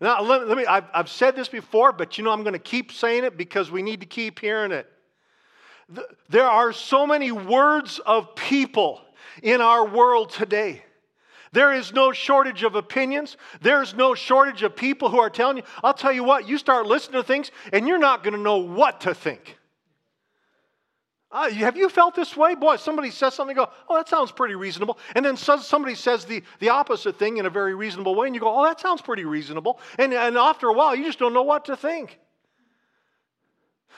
Now, 0.00 0.22
let, 0.22 0.46
let 0.46 0.56
me, 0.56 0.64
I've, 0.64 0.84
I've 0.94 1.08
said 1.08 1.34
this 1.34 1.48
before, 1.48 1.90
but 1.90 2.16
you 2.16 2.22
know, 2.22 2.30
I'm 2.30 2.44
going 2.44 2.52
to 2.52 2.58
keep 2.60 2.92
saying 2.92 3.24
it 3.24 3.36
because 3.36 3.70
we 3.70 3.82
need 3.82 4.00
to 4.00 4.06
keep 4.06 4.38
hearing 4.38 4.70
it. 4.70 4.88
There 6.28 6.48
are 6.48 6.72
so 6.72 7.04
many 7.04 7.32
words 7.32 7.98
of 7.98 8.36
people 8.36 9.00
in 9.42 9.60
our 9.60 9.84
world 9.86 10.30
today 10.30 10.84
there 11.54 11.72
is 11.72 11.92
no 11.92 12.12
shortage 12.12 12.64
of 12.64 12.74
opinions. 12.74 13.36
There's 13.60 13.94
no 13.94 14.14
shortage 14.14 14.62
of 14.62 14.74
people 14.74 15.08
who 15.08 15.18
are 15.18 15.30
telling 15.30 15.58
you. 15.58 15.62
I'll 15.82 15.94
tell 15.94 16.12
you 16.12 16.24
what, 16.24 16.48
you 16.48 16.58
start 16.58 16.86
listening 16.86 17.22
to 17.22 17.26
things 17.26 17.50
and 17.72 17.86
you're 17.86 17.98
not 17.98 18.22
going 18.22 18.34
to 18.34 18.40
know 18.40 18.58
what 18.58 19.02
to 19.02 19.14
think. 19.14 19.56
Uh, 21.30 21.50
have 21.50 21.76
you 21.76 21.88
felt 21.88 22.14
this 22.14 22.36
way? 22.36 22.54
Boy, 22.54 22.76
somebody 22.76 23.10
says 23.10 23.34
something, 23.34 23.56
go, 23.56 23.68
oh, 23.88 23.96
that 23.96 24.08
sounds 24.08 24.30
pretty 24.30 24.54
reasonable. 24.54 24.98
And 25.14 25.24
then 25.24 25.36
somebody 25.36 25.94
says 25.96 26.24
the, 26.24 26.42
the 26.60 26.68
opposite 26.68 27.18
thing 27.18 27.38
in 27.38 27.46
a 27.46 27.50
very 27.50 27.74
reasonable 27.74 28.14
way, 28.14 28.26
and 28.26 28.34
you 28.36 28.40
go, 28.40 28.56
oh, 28.56 28.64
that 28.64 28.78
sounds 28.78 29.00
pretty 29.02 29.24
reasonable. 29.24 29.80
And, 29.98 30.14
and 30.14 30.36
after 30.36 30.68
a 30.68 30.72
while, 30.72 30.94
you 30.94 31.04
just 31.04 31.18
don't 31.18 31.34
know 31.34 31.42
what 31.42 31.64
to 31.64 31.76
think. 31.76 32.20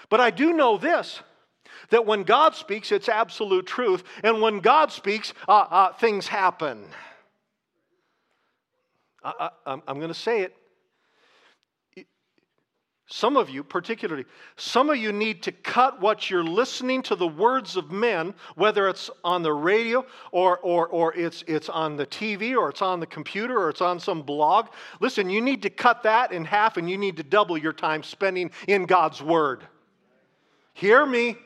But 0.09 0.21
I 0.21 0.31
do 0.31 0.53
know 0.53 0.79
this 0.79 1.21
that 1.91 2.07
when 2.07 2.23
God 2.23 2.55
speaks, 2.55 2.91
it's 2.91 3.09
absolute 3.09 3.67
truth. 3.67 4.03
And 4.25 4.41
when 4.41 4.61
God 4.61 4.91
speaks, 4.91 5.35
uh, 5.47 5.67
uh, 5.71 5.93
things 5.93 6.27
happen. 6.27 6.85
I, 9.27 9.51
am 9.67 9.97
going 9.97 10.09
to 10.09 10.15
say 10.15 10.43
it. 10.43 10.55
Some 13.09 13.37
of 13.37 13.49
you, 13.49 13.63
particularly, 13.63 14.25
some 14.57 14.91
of 14.91 14.97
you 14.97 15.13
need 15.13 15.45
to 15.45 15.53
cut 15.53 16.01
what 16.01 16.29
you're 16.29 16.43
listening 16.43 17.03
to 17.03 17.15
the 17.15 17.27
words 17.27 17.77
of 17.77 17.93
men, 17.93 18.35
whether 18.57 18.89
it's 18.89 19.11
on 19.23 19.45
the 19.45 19.53
radio 19.53 20.05
or, 20.33 20.59
or, 20.59 20.89
or 20.89 21.15
it's, 21.15 21.45
it's 21.47 21.69
on 21.69 21.97
the 21.97 22.07
TV 22.07 22.57
or 22.57 22.69
it's 22.69 22.83
on 22.83 22.99
the 22.99 23.07
computer 23.07 23.57
or 23.57 23.71
it's 23.71 23.81
on 23.81 24.01
some 24.01 24.23
blog. 24.23 24.71
Listen, 25.01 25.31
you 25.31 25.41
need 25.41 25.63
to 25.63 25.71
cut 25.71 26.03
that 26.03 26.33
in 26.33 26.45
half 26.45 26.79
and 26.79 26.91
you 26.91 26.99
need 26.99 27.17
to 27.19 27.23
double 27.23 27.57
your 27.57 27.73
time 27.73 28.03
spending 28.03 28.51
in 28.67 28.87
God's 28.87 29.23
Word. 29.23 29.65
Hear 30.75 31.07
me. 31.07 31.37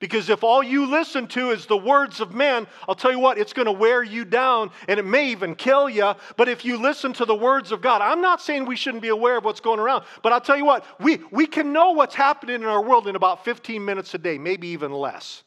Because 0.00 0.30
if 0.30 0.42
all 0.42 0.62
you 0.62 0.86
listen 0.86 1.26
to 1.28 1.50
is 1.50 1.66
the 1.66 1.76
words 1.76 2.20
of 2.20 2.34
men, 2.34 2.66
I'll 2.88 2.94
tell 2.94 3.12
you 3.12 3.18
what, 3.18 3.36
it's 3.36 3.52
going 3.52 3.66
to 3.66 3.72
wear 3.72 4.02
you 4.02 4.24
down 4.24 4.70
and 4.88 4.98
it 4.98 5.04
may 5.04 5.30
even 5.30 5.54
kill 5.54 5.90
you. 5.90 6.14
But 6.38 6.48
if 6.48 6.64
you 6.64 6.78
listen 6.78 7.12
to 7.14 7.26
the 7.26 7.34
words 7.34 7.70
of 7.70 7.82
God, 7.82 8.00
I'm 8.00 8.22
not 8.22 8.40
saying 8.40 8.64
we 8.64 8.76
shouldn't 8.76 9.02
be 9.02 9.10
aware 9.10 9.36
of 9.36 9.44
what's 9.44 9.60
going 9.60 9.78
around, 9.78 10.04
but 10.22 10.32
I'll 10.32 10.40
tell 10.40 10.56
you 10.56 10.64
what, 10.64 10.86
we, 10.98 11.20
we 11.30 11.46
can 11.46 11.74
know 11.74 11.92
what's 11.92 12.14
happening 12.14 12.56
in 12.56 12.64
our 12.64 12.82
world 12.82 13.08
in 13.08 13.14
about 13.14 13.44
15 13.44 13.84
minutes 13.84 14.14
a 14.14 14.18
day, 14.18 14.38
maybe 14.38 14.68
even 14.68 14.90
less. 14.90 15.44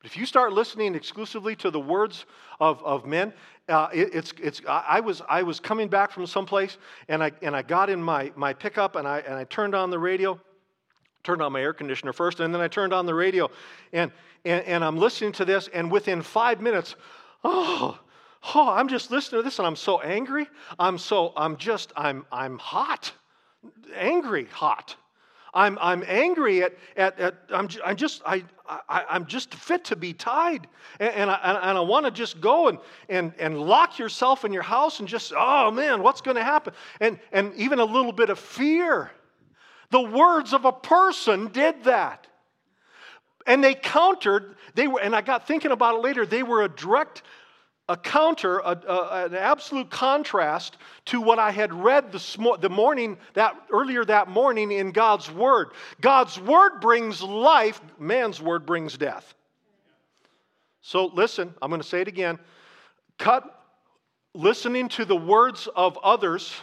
But 0.00 0.10
if 0.10 0.16
you 0.16 0.26
start 0.26 0.52
listening 0.52 0.96
exclusively 0.96 1.54
to 1.56 1.70
the 1.70 1.80
words 1.80 2.26
of, 2.58 2.82
of 2.82 3.06
men, 3.06 3.32
uh, 3.68 3.88
it, 3.92 4.12
it's, 4.12 4.32
it's, 4.42 4.60
I, 4.68 4.98
was, 4.98 5.22
I 5.28 5.44
was 5.44 5.60
coming 5.60 5.86
back 5.86 6.10
from 6.10 6.26
someplace 6.26 6.78
and 7.08 7.22
I, 7.22 7.30
and 7.42 7.54
I 7.54 7.62
got 7.62 7.90
in 7.90 8.02
my, 8.02 8.32
my 8.34 8.52
pickup 8.52 8.96
and 8.96 9.06
I, 9.06 9.20
and 9.20 9.34
I 9.34 9.44
turned 9.44 9.76
on 9.76 9.90
the 9.90 9.98
radio 10.00 10.40
turned 11.24 11.42
on 11.42 11.52
my 11.52 11.60
air 11.60 11.72
conditioner 11.72 12.12
first, 12.12 12.40
and 12.40 12.54
then 12.54 12.60
I 12.60 12.68
turned 12.68 12.92
on 12.92 13.06
the 13.06 13.14
radio, 13.14 13.50
and, 13.92 14.10
and, 14.44 14.64
and 14.64 14.84
I'm 14.84 14.96
listening 14.96 15.32
to 15.32 15.44
this, 15.44 15.68
and 15.74 15.90
within 15.90 16.22
five 16.22 16.60
minutes, 16.60 16.96
oh, 17.44 17.98
oh, 18.54 18.68
I'm 18.68 18.88
just 18.88 19.10
listening 19.10 19.40
to 19.40 19.42
this, 19.42 19.58
and 19.58 19.66
I'm 19.66 19.76
so 19.76 20.00
angry. 20.00 20.48
I'm 20.78 20.98
so, 20.98 21.32
I'm 21.36 21.56
just, 21.56 21.92
I'm, 21.96 22.24
I'm 22.32 22.58
hot, 22.58 23.12
angry, 23.94 24.46
hot. 24.46 24.96
I'm, 25.54 25.78
I'm 25.80 26.04
angry 26.06 26.62
at, 26.62 26.74
at, 26.96 27.18
at 27.18 27.34
I'm, 27.50 27.68
I'm 27.84 27.96
just, 27.96 28.22
I, 28.24 28.44
I, 28.68 29.04
I'm 29.08 29.26
just 29.26 29.54
fit 29.54 29.84
to 29.86 29.96
be 29.96 30.12
tied. 30.12 30.68
And, 31.00 31.14
and 31.14 31.30
I, 31.30 31.60
and 31.70 31.78
I 31.78 31.80
want 31.80 32.04
to 32.04 32.12
just 32.12 32.40
go 32.40 32.68
and, 32.68 32.78
and, 33.08 33.32
and 33.38 33.58
lock 33.58 33.98
yourself 33.98 34.44
in 34.44 34.52
your 34.52 34.62
house 34.62 35.00
and 35.00 35.08
just, 35.08 35.32
oh 35.36 35.70
man, 35.70 36.02
what's 36.02 36.20
going 36.20 36.36
to 36.36 36.44
happen? 36.44 36.74
And, 37.00 37.18
and 37.32 37.54
even 37.54 37.78
a 37.78 37.84
little 37.84 38.12
bit 38.12 38.30
of 38.30 38.38
fear. 38.38 39.10
The 39.90 40.00
words 40.00 40.52
of 40.52 40.64
a 40.64 40.72
person 40.72 41.48
did 41.48 41.84
that. 41.84 42.26
And 43.46 43.64
they 43.64 43.74
countered, 43.74 44.56
they 44.74 44.86
were, 44.86 45.00
and 45.00 45.16
I 45.16 45.22
got 45.22 45.46
thinking 45.46 45.70
about 45.70 45.96
it 45.96 46.02
later, 46.02 46.26
they 46.26 46.42
were 46.42 46.62
a 46.62 46.68
direct 46.68 47.22
a 47.88 47.96
counter, 47.96 48.58
a, 48.58 48.78
a, 48.86 49.24
an 49.26 49.34
absolute 49.34 49.88
contrast 49.90 50.76
to 51.06 51.20
what 51.20 51.38
I 51.38 51.50
had 51.50 51.72
read 51.72 52.12
this, 52.12 52.36
the 52.60 52.68
morning 52.68 53.16
that 53.32 53.56
earlier 53.72 54.04
that 54.04 54.28
morning 54.28 54.70
in 54.70 54.92
God's 54.92 55.30
Word. 55.30 55.70
God's 56.00 56.38
Word 56.38 56.80
brings 56.80 57.22
life, 57.22 57.80
man's 57.98 58.42
Word 58.42 58.66
brings 58.66 58.98
death. 58.98 59.34
So 60.82 61.06
listen, 61.06 61.54
I'm 61.62 61.70
going 61.70 61.80
to 61.80 61.86
say 61.86 62.02
it 62.02 62.08
again. 62.08 62.38
Cut 63.18 63.44
listening 64.34 64.88
to 64.90 65.06
the 65.06 65.16
words 65.16 65.66
of 65.74 65.98
others 65.98 66.54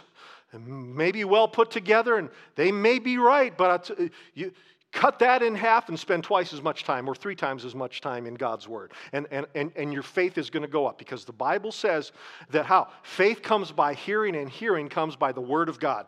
maybe 0.52 1.24
well 1.24 1.48
put 1.48 1.70
together, 1.70 2.16
and 2.16 2.30
they 2.54 2.72
may 2.72 2.98
be 2.98 3.18
right, 3.18 3.56
but 3.56 3.90
you 4.34 4.52
cut 4.92 5.18
that 5.18 5.42
in 5.42 5.54
half 5.54 5.88
and 5.88 5.98
spend 5.98 6.24
twice 6.24 6.52
as 6.52 6.62
much 6.62 6.84
time 6.84 7.08
or 7.08 7.14
three 7.14 7.36
times 7.36 7.64
as 7.64 7.74
much 7.74 8.00
time 8.00 8.26
in 8.26 8.34
God's 8.34 8.66
Word. 8.66 8.92
And, 9.12 9.26
and, 9.30 9.46
and, 9.54 9.70
and 9.76 9.92
your 9.92 10.02
faith 10.02 10.38
is 10.38 10.48
going 10.48 10.62
to 10.62 10.68
go 10.68 10.86
up 10.86 10.98
because 10.98 11.24
the 11.24 11.32
Bible 11.32 11.70
says 11.70 12.12
that 12.50 12.64
how? 12.64 12.88
Faith 13.02 13.42
comes 13.42 13.72
by 13.72 13.94
hearing, 13.94 14.36
and 14.36 14.48
hearing 14.48 14.88
comes 14.88 15.14
by 15.14 15.32
the 15.32 15.40
Word 15.40 15.68
of 15.68 15.78
God. 15.78 16.06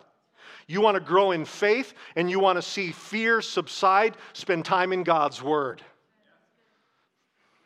You 0.66 0.81
want 0.81 0.96
to 0.96 1.01
grow 1.01 1.33
in 1.33 1.44
faith 1.44 1.94
and 2.14 2.31
you 2.31 2.40
want 2.40 2.57
to 2.57 2.62
see 2.62 2.92
fear 2.92 3.40
subside, 3.40 4.16
spend 4.35 4.64
time 4.64 4.92
in 4.92 5.03
God's 5.03 5.42
Word. 5.42 5.83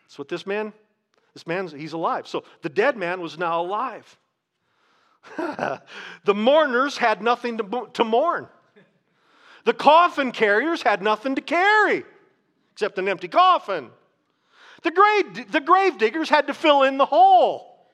That's 0.04 0.18
what 0.18 0.28
this 0.28 0.46
man, 0.46 0.72
this 1.35 1.46
man's, 1.46 1.72
he's 1.72 1.94
alive. 1.94 2.28
So 2.28 2.44
the 2.62 2.68
dead 2.68 2.96
man 2.96 3.20
was 3.20 3.38
now 3.38 3.61
alive. 3.61 4.18
the 5.37 6.35
mourners 6.35 6.96
had 6.96 7.22
nothing 7.22 7.58
to, 7.58 7.88
to 7.94 8.04
mourn. 8.04 8.48
The 9.64 9.72
coffin 9.72 10.32
carriers 10.32 10.82
had 10.82 11.02
nothing 11.02 11.37
to 11.37 11.40
carry 11.40 12.04
except 12.72 12.98
an 12.98 13.08
empty 13.08 13.28
coffin. 13.28 13.90
The 14.82 14.90
grave, 14.90 15.52
the 15.52 15.61
grave 15.61 15.98
diggers 15.98 16.28
had 16.28 16.48
to 16.48 16.54
fill 16.54 16.82
in 16.82 16.98
the 16.98 17.06
hole. 17.06 17.87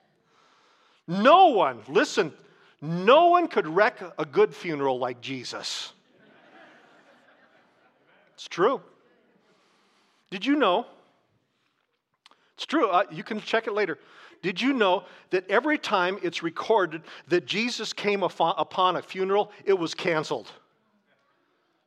No 1.07 1.49
one, 1.49 1.81
listen, 1.89 2.33
no 2.81 3.27
one 3.29 3.49
could 3.49 3.67
wreck 3.67 4.01
a 4.19 4.25
good 4.25 4.55
funeral 4.55 4.99
like 4.99 5.21
Jesus. 5.21 5.93
It's 8.35 8.49
true. 8.49 8.81
Did 10.31 10.47
you 10.47 10.55
know? 10.55 10.87
It's 12.55 12.67
true. 12.67 12.89
Uh, 12.89 13.05
you 13.11 13.25
can 13.25 13.41
check 13.41 13.67
it 13.67 13.73
later. 13.73 13.99
Did 14.43 14.61
you 14.61 14.73
know 14.73 15.05
that 15.31 15.49
every 15.51 15.79
time 15.79 16.19
it's 16.23 16.43
recorded 16.43 17.03
that 17.29 17.47
Jesus 17.47 17.93
came 17.93 18.23
upon 18.23 18.97
a 18.97 19.03
funeral, 19.03 19.53
it 19.65 19.73
was 19.73 19.95
canceled? 19.95 20.51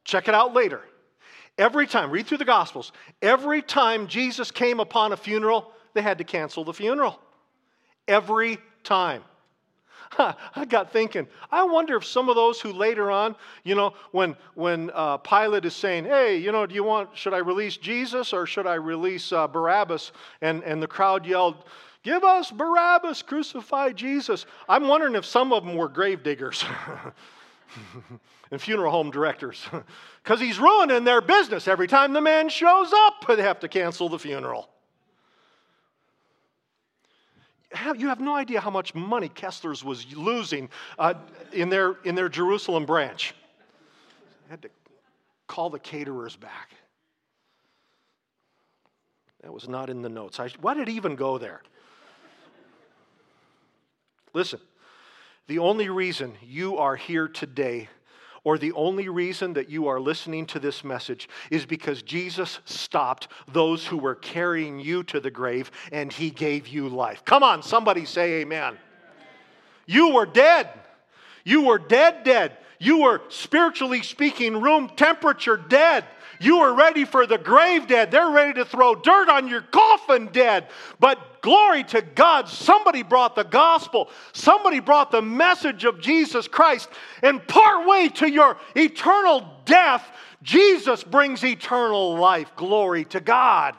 Check 0.04 0.28
it 0.28 0.36
out 0.36 0.54
later. 0.54 0.82
Every 1.58 1.86
time, 1.86 2.12
read 2.12 2.28
through 2.28 2.40
the 2.40 2.46
Gospels, 2.46 2.92
every 3.22 3.62
time 3.62 4.08
Jesus 4.08 4.52
came 4.52 4.80
upon 4.80 5.12
a 5.12 5.18
funeral, 5.18 5.72
they 5.94 6.02
had 6.02 6.18
to 6.18 6.24
cancel 6.24 6.64
the 6.64 6.74
funeral. 6.74 7.20
Every 8.08 8.58
time. 8.84 9.24
I 10.18 10.66
got 10.66 10.92
thinking, 10.92 11.28
I 11.52 11.64
wonder 11.64 11.96
if 11.96 12.06
some 12.06 12.30
of 12.30 12.36
those 12.36 12.60
who 12.60 12.74
later 12.74 13.12
on, 13.12 13.36
you 13.64 13.76
know, 13.76 13.94
when, 14.12 14.36
when 14.56 14.92
uh, 14.94 15.18
Pilate 15.18 15.66
is 15.66 15.76
saying, 15.76 16.06
hey, 16.06 16.38
you 16.38 16.52
know, 16.52 16.66
do 16.66 16.76
you 16.76 16.84
want, 16.84 17.16
should 17.16 17.34
I 17.34 17.38
release 17.38 17.78
Jesus 17.78 18.34
or 18.34 18.46
should 18.46 18.68
I 18.68 18.76
release 18.76 19.32
uh, 19.32 19.48
Barabbas? 19.48 20.12
And, 20.42 20.64
and 20.64 20.82
the 20.82 20.88
crowd 20.88 21.26
yelled, 21.26 21.64
give 22.04 22.24
us 22.24 22.52
Barabbas, 22.52 23.22
crucify 23.22 23.92
Jesus. 23.92 24.46
I'm 24.68 24.88
wondering 24.88 25.16
if 25.16 25.26
some 25.26 25.54
of 25.54 25.66
them 25.66 25.76
were 25.76 25.90
grave 25.90 26.24
diggers. 26.24 26.64
and 28.52 28.62
funeral 28.62 28.92
home 28.92 29.12
directors 29.12 29.66
because 30.22 30.42
he's 30.42 30.60
ruining 30.60 31.06
their 31.06 31.22
business 31.22 31.70
every 31.70 31.88
time 31.88 32.12
the 32.12 32.20
man 32.20 32.50
shows 32.50 32.92
up 32.94 33.26
they 33.30 33.42
have 33.42 33.62
to 33.62 33.70
cancel 33.70 34.10
the 34.10 34.20
funeral 34.20 34.68
you 37.96 38.08
have 38.08 38.20
no 38.20 38.36
idea 38.36 38.60
how 38.60 38.70
much 38.70 38.94
money 38.94 39.30
Kessler's 39.30 39.84
was 39.84 40.06
losing 40.16 40.70
uh, 41.00 41.14
in, 41.54 41.70
their, 41.70 41.96
in 42.04 42.16
their 42.16 42.30
Jerusalem 42.30 42.86
branch. 42.86 43.34
I 44.48 44.52
had 44.52 44.62
to 44.64 44.70
call 45.48 45.70
the 45.70 45.80
caterers 45.80 46.36
back. 46.36 46.72
That 49.42 49.54
was 49.54 49.68
not 49.68 49.90
in 49.90 50.02
the 50.02 50.10
notes. 50.10 50.40
I, 50.40 50.50
why 50.60 50.74
did 50.74 50.90
it 50.90 50.92
even 50.92 51.16
go 51.16 51.38
there? 51.38 51.62
Listen, 54.34 54.60
the 55.48 55.60
only 55.60 55.89
reason 55.89 56.34
you 56.41 56.78
are 56.78 56.96
here 56.96 57.28
today 57.28 57.89
or 58.44 58.58
the 58.58 58.72
only 58.72 59.08
reason 59.08 59.54
that 59.54 59.70
you 59.70 59.88
are 59.88 60.00
listening 60.00 60.46
to 60.48 60.60
this 60.60 60.84
message 60.84 61.30
is 61.52 61.65
because 61.65 62.02
Jesus 62.02 62.60
stopped 62.65 63.28
those 63.52 63.86
who 63.86 63.98
were 63.98 64.15
carrying 64.15 64.80
you 64.80 65.04
to 65.04 65.20
the 65.20 65.30
grave 65.30 65.72
and 65.91 66.12
he 66.12 66.32
gave 66.32 66.67
you 66.67 66.89
life. 66.89 67.24
Come 67.24 67.44
on, 67.44 67.62
somebody 67.62 68.06
say 68.06 68.41
amen. 68.41 68.78
You 69.86 70.13
were 70.13 70.26
dead. 70.26 70.70
You 71.44 71.63
were 71.63 71.80
dead, 71.80 72.24
dead. 72.24 72.58
You 72.80 73.02
were 73.02 73.22
spiritually 73.30 74.02
speaking, 74.02 74.60
room 74.60 74.89
temperature 74.96 75.58
dead. 75.58 76.06
You 76.41 76.58
were 76.60 76.73
ready 76.73 77.06
for 77.06 77.27
the 77.27 77.38
grave 77.38 77.86
dead. 77.86 78.10
They're 78.10 78.32
ready 78.32 78.54
to 78.54 78.65
throw 78.65 78.95
dirt 78.95 79.30
on 79.30 79.47
your 79.47 79.62
coffin 79.62 80.27
dead. 80.32 80.69
But 80.99 81.41
glory 81.41 81.84
to 81.86 82.01
God, 82.01 82.49
somebody 82.49 83.04
brought 83.04 83.36
the 83.36 83.43
gospel. 83.43 84.10
Somebody 84.34 84.80
brought 84.80 85.12
the 85.12 85.21
message 85.21 85.86
of 85.86 86.01
Jesus 86.01 86.47
Christ. 86.47 86.89
And 87.21 87.47
partway 87.47 88.08
to 88.15 88.27
your 88.27 88.58
eternal 88.75 89.45
death, 89.65 90.04
Jesus 90.41 91.04
brings 91.04 91.43
eternal 91.43 92.15
life. 92.15 92.51
Glory 92.56 93.06
to 93.06 93.19
God. 93.19 93.75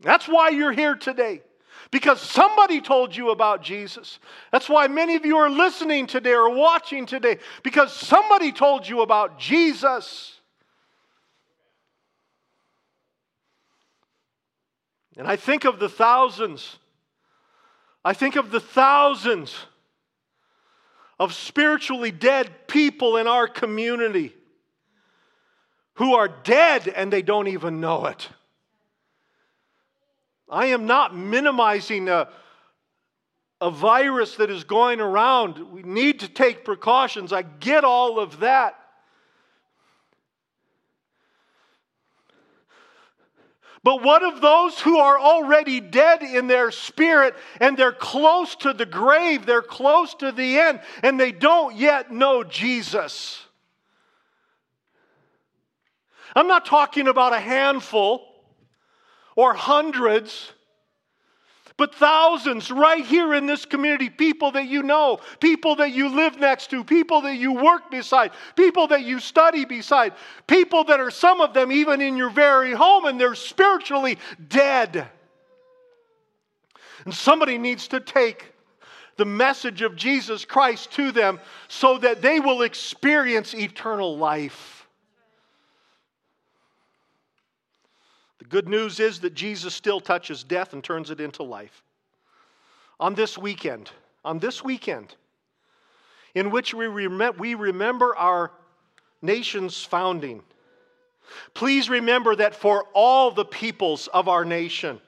That's 0.00 0.28
why 0.28 0.50
you're 0.50 0.72
here 0.72 0.94
today. 0.94 1.42
Because 1.90 2.20
somebody 2.20 2.80
told 2.80 3.16
you 3.16 3.30
about 3.30 3.62
Jesus. 3.62 4.20
That's 4.52 4.68
why 4.68 4.86
many 4.86 5.16
of 5.16 5.26
you 5.26 5.38
are 5.38 5.50
listening 5.50 6.06
today 6.06 6.34
or 6.34 6.50
watching 6.50 7.04
today. 7.04 7.38
Because 7.64 7.92
somebody 7.92 8.52
told 8.52 8.88
you 8.88 9.02
about 9.02 9.40
Jesus. 9.40 10.33
And 15.16 15.28
I 15.28 15.36
think 15.36 15.64
of 15.64 15.78
the 15.78 15.88
thousands, 15.88 16.76
I 18.04 18.14
think 18.14 18.36
of 18.36 18.50
the 18.50 18.60
thousands 18.60 19.54
of 21.18 21.32
spiritually 21.32 22.10
dead 22.10 22.66
people 22.66 23.16
in 23.16 23.26
our 23.26 23.46
community 23.46 24.34
who 25.94 26.14
are 26.14 26.28
dead 26.28 26.88
and 26.88 27.12
they 27.12 27.22
don't 27.22 27.46
even 27.48 27.80
know 27.80 28.06
it. 28.06 28.28
I 30.50 30.66
am 30.66 30.86
not 30.86 31.16
minimizing 31.16 32.08
a, 32.08 32.28
a 33.60 33.70
virus 33.70 34.36
that 34.36 34.50
is 34.50 34.64
going 34.64 35.00
around. 35.00 35.72
We 35.72 35.82
need 35.82 36.20
to 36.20 36.28
take 36.28 36.64
precautions. 36.64 37.32
I 37.32 37.42
get 37.42 37.84
all 37.84 38.18
of 38.18 38.40
that. 38.40 38.78
But 43.84 44.02
what 44.02 44.22
of 44.22 44.40
those 44.40 44.80
who 44.80 44.98
are 44.98 45.20
already 45.20 45.78
dead 45.78 46.22
in 46.22 46.46
their 46.46 46.70
spirit 46.70 47.36
and 47.60 47.76
they're 47.76 47.92
close 47.92 48.56
to 48.56 48.72
the 48.72 48.86
grave, 48.86 49.44
they're 49.44 49.60
close 49.60 50.14
to 50.14 50.32
the 50.32 50.58
end, 50.58 50.80
and 51.02 51.20
they 51.20 51.32
don't 51.32 51.76
yet 51.76 52.10
know 52.10 52.42
Jesus? 52.42 53.44
I'm 56.34 56.48
not 56.48 56.64
talking 56.64 57.08
about 57.08 57.34
a 57.34 57.38
handful 57.38 58.26
or 59.36 59.52
hundreds 59.52 60.53
but 61.76 61.94
thousands 61.94 62.70
right 62.70 63.04
here 63.04 63.34
in 63.34 63.46
this 63.46 63.64
community 63.64 64.08
people 64.08 64.52
that 64.52 64.68
you 64.68 64.82
know, 64.82 65.18
people 65.40 65.76
that 65.76 65.92
you 65.92 66.08
live 66.08 66.38
next 66.38 66.70
to, 66.70 66.84
people 66.84 67.22
that 67.22 67.36
you 67.36 67.52
work 67.52 67.90
beside, 67.90 68.30
people 68.54 68.86
that 68.88 69.02
you 69.02 69.18
study 69.18 69.64
beside, 69.64 70.12
people 70.46 70.84
that 70.84 71.00
are 71.00 71.10
some 71.10 71.40
of 71.40 71.52
them 71.52 71.72
even 71.72 72.00
in 72.00 72.16
your 72.16 72.30
very 72.30 72.72
home 72.72 73.06
and 73.06 73.20
they're 73.20 73.34
spiritually 73.34 74.18
dead. 74.48 75.08
And 77.04 77.12
somebody 77.12 77.58
needs 77.58 77.88
to 77.88 77.98
take 77.98 78.52
the 79.16 79.24
message 79.24 79.82
of 79.82 79.96
Jesus 79.96 80.44
Christ 80.44 80.92
to 80.92 81.10
them 81.10 81.40
so 81.66 81.98
that 81.98 82.22
they 82.22 82.38
will 82.38 82.62
experience 82.62 83.52
eternal 83.52 84.16
life. 84.16 84.86
The 88.38 88.43
good 88.54 88.68
news 88.68 89.00
is 89.00 89.18
that 89.18 89.34
Jesus 89.34 89.74
still 89.74 89.98
touches 89.98 90.44
death 90.44 90.74
and 90.74 90.84
turns 90.84 91.10
it 91.10 91.20
into 91.20 91.42
life. 91.42 91.82
On 93.00 93.12
this 93.12 93.36
weekend, 93.36 93.90
on 94.24 94.38
this 94.38 94.62
weekend, 94.62 95.16
in 96.36 96.52
which 96.52 96.72
we, 96.72 96.86
rem- 96.86 97.36
we 97.36 97.56
remember 97.56 98.14
our 98.14 98.52
nation's 99.20 99.82
founding, 99.82 100.40
please 101.52 101.90
remember 101.90 102.36
that 102.36 102.54
for 102.54 102.84
all 102.94 103.32
the 103.32 103.44
peoples 103.44 104.06
of 104.14 104.28
our 104.28 104.44
nation, 104.44 105.00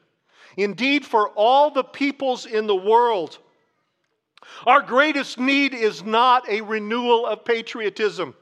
indeed 0.57 1.07
for 1.07 1.29
all 1.37 1.71
the 1.71 1.85
peoples 1.85 2.47
in 2.47 2.67
the 2.67 2.75
world, 2.75 3.39
our 4.67 4.83
greatest 4.83 5.39
need 5.39 5.73
is 5.73 6.03
not 6.03 6.49
a 6.49 6.63
renewal 6.63 7.25
of 7.25 7.45
patriotism. 7.45 8.35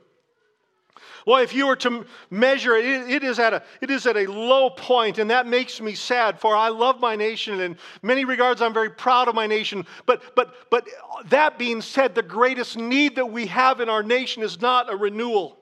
Well, 1.26 1.42
if 1.42 1.54
you 1.54 1.66
were 1.66 1.76
to 1.76 2.04
measure 2.30 2.76
it, 2.76 2.84
it, 2.84 3.24
is 3.24 3.38
at 3.38 3.54
a, 3.54 3.62
it 3.80 3.90
is 3.90 4.06
at 4.06 4.16
a 4.16 4.26
low 4.30 4.70
point, 4.70 5.18
and 5.18 5.30
that 5.30 5.46
makes 5.46 5.80
me 5.80 5.94
sad, 5.94 6.38
for 6.38 6.54
I 6.54 6.68
love 6.68 7.00
my 7.00 7.16
nation, 7.16 7.60
and 7.60 7.74
in 7.74 7.78
many 8.02 8.24
regards, 8.24 8.60
I'm 8.60 8.74
very 8.74 8.90
proud 8.90 9.28
of 9.28 9.34
my 9.34 9.46
nation. 9.46 9.86
But, 10.06 10.34
but, 10.34 10.70
but 10.70 10.86
that 11.26 11.58
being 11.58 11.80
said, 11.80 12.14
the 12.14 12.22
greatest 12.22 12.76
need 12.76 13.16
that 13.16 13.26
we 13.26 13.46
have 13.46 13.80
in 13.80 13.88
our 13.88 14.02
nation 14.02 14.42
is 14.42 14.60
not 14.60 14.92
a 14.92 14.96
renewal 14.96 15.58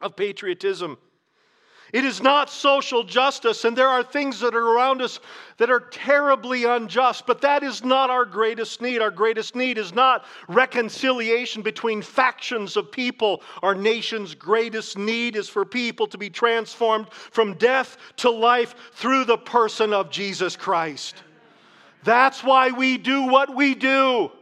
of 0.00 0.16
patriotism. 0.16 0.98
It 1.94 2.04
is 2.04 2.20
not 2.20 2.50
social 2.50 3.04
justice, 3.04 3.64
and 3.64 3.78
there 3.78 3.88
are 3.88 4.02
things 4.02 4.40
that 4.40 4.52
are 4.52 4.74
around 4.74 5.00
us 5.00 5.20
that 5.58 5.70
are 5.70 5.78
terribly 5.78 6.64
unjust, 6.64 7.24
but 7.24 7.40
that 7.42 7.62
is 7.62 7.84
not 7.84 8.10
our 8.10 8.24
greatest 8.24 8.82
need. 8.82 9.00
Our 9.00 9.12
greatest 9.12 9.54
need 9.54 9.78
is 9.78 9.94
not 9.94 10.24
reconciliation 10.48 11.62
between 11.62 12.02
factions 12.02 12.76
of 12.76 12.90
people. 12.90 13.44
Our 13.62 13.76
nation's 13.76 14.34
greatest 14.34 14.98
need 14.98 15.36
is 15.36 15.48
for 15.48 15.64
people 15.64 16.08
to 16.08 16.18
be 16.18 16.28
transformed 16.28 17.12
from 17.12 17.54
death 17.54 17.96
to 18.16 18.28
life 18.28 18.74
through 18.94 19.26
the 19.26 19.38
person 19.38 19.92
of 19.92 20.10
Jesus 20.10 20.56
Christ. 20.56 21.22
That's 22.02 22.42
why 22.42 22.72
we 22.72 22.98
do 22.98 23.28
what 23.28 23.54
we 23.54 23.76
do. 23.76 24.32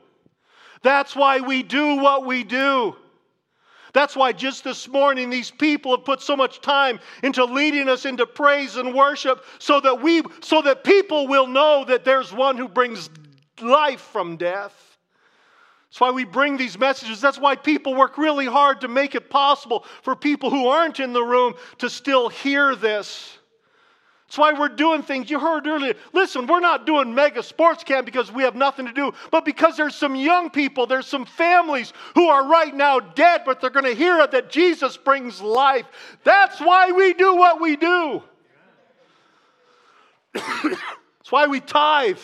That's 0.80 1.14
why 1.14 1.40
we 1.40 1.62
do 1.62 1.96
what 1.96 2.24
we 2.24 2.44
do. 2.44 2.96
That's 3.92 4.16
why 4.16 4.33
just 4.33 4.64
this 4.64 4.88
morning 4.88 5.28
these 5.28 5.50
people 5.50 5.94
have 5.94 6.05
put 6.05 6.22
so 6.22 6.35
much 6.35 6.61
time 6.61 6.98
into 7.22 7.44
leading 7.44 7.88
us 7.88 8.07
into 8.07 8.26
praise 8.26 8.76
and 8.76 8.94
worship 8.94 9.44
so 9.59 9.81
that 9.81 10.00
we 10.00 10.22
so 10.40 10.62
that 10.62 10.83
people 10.83 11.28
will 11.28 11.46
know 11.46 11.85
that 11.87 12.05
there's 12.05 12.33
one 12.33 12.57
who 12.57 12.68
brings 12.68 13.11
life 13.61 14.00
from 14.00 14.37
death. 14.37 14.98
That's 15.90 16.00
why 16.00 16.11
we 16.11 16.24
bring 16.24 16.57
these 16.57 16.78
messages. 16.78 17.20
That's 17.20 17.38
why 17.38 17.55
people 17.55 17.94
work 17.94 18.16
really 18.16 18.46
hard 18.46 18.81
to 18.81 18.88
make 18.88 19.14
it 19.14 19.28
possible 19.28 19.85
for 20.00 20.16
people 20.16 20.48
who 20.48 20.68
aren't 20.68 21.00
in 21.00 21.12
the 21.12 21.22
room 21.22 21.52
to 21.78 21.90
still 21.90 22.31
hear 22.31 22.74
this. 22.74 23.37
That's 24.33 24.38
why 24.38 24.59
we're 24.59 24.71
doing 24.71 25.03
things. 25.03 25.29
You 25.29 25.38
heard 25.38 25.66
earlier. 25.66 25.92
Listen, 26.14 26.47
we're 26.47 26.59
not 26.59 26.87
doing 26.87 27.14
mega 27.14 27.42
sports 27.42 27.85
camp 27.85 28.07
because 28.07 28.33
we 28.33 28.45
have 28.45 28.55
nothing 28.55 28.87
to 28.87 28.92
do, 28.95 29.12
but 29.31 29.45
because 29.45 29.77
there's 29.77 29.95
some 29.95 30.16
young 30.16 30.49
people, 30.49 30.87
there's 30.87 31.07
some 31.07 31.27
families 31.27 31.92
who 32.14 32.29
are 32.29 32.49
right 32.49 32.75
now 32.75 32.99
dead, 32.99 33.42
but 33.45 33.61
they're 33.61 33.68
going 33.68 33.85
to 33.85 33.95
hear 33.95 34.27
that 34.27 34.49
Jesus 34.49 34.97
brings 34.97 35.42
life. 35.42 35.85
That's 36.25 36.59
why 36.61 36.92
we 36.92 37.12
do 37.12 37.37
what 37.37 37.61
we 37.61 37.77
do. 37.77 38.23
That's 40.33 41.29
why 41.29 41.47
we 41.47 41.61
tithe. 41.61 42.16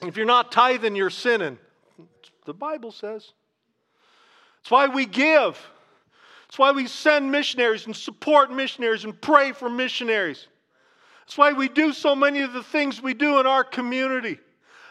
If 0.00 0.16
you're 0.16 0.26
not 0.26 0.50
tithing, 0.50 0.96
you're 0.96 1.08
sinning. 1.08 1.56
The 2.46 2.54
Bible 2.54 2.90
says. 2.90 3.30
That's 4.56 4.72
why 4.72 4.88
we 4.88 5.06
give. 5.06 5.56
That's 6.48 6.58
why 6.58 6.72
we 6.72 6.86
send 6.86 7.30
missionaries 7.30 7.86
and 7.86 7.94
support 7.94 8.50
missionaries 8.50 9.04
and 9.04 9.18
pray 9.20 9.52
for 9.52 9.68
missionaries. 9.68 10.46
That's 11.20 11.36
why 11.36 11.52
we 11.52 11.68
do 11.68 11.92
so 11.92 12.16
many 12.16 12.40
of 12.40 12.54
the 12.54 12.62
things 12.62 13.02
we 13.02 13.12
do 13.12 13.38
in 13.38 13.46
our 13.46 13.62
community. 13.62 14.38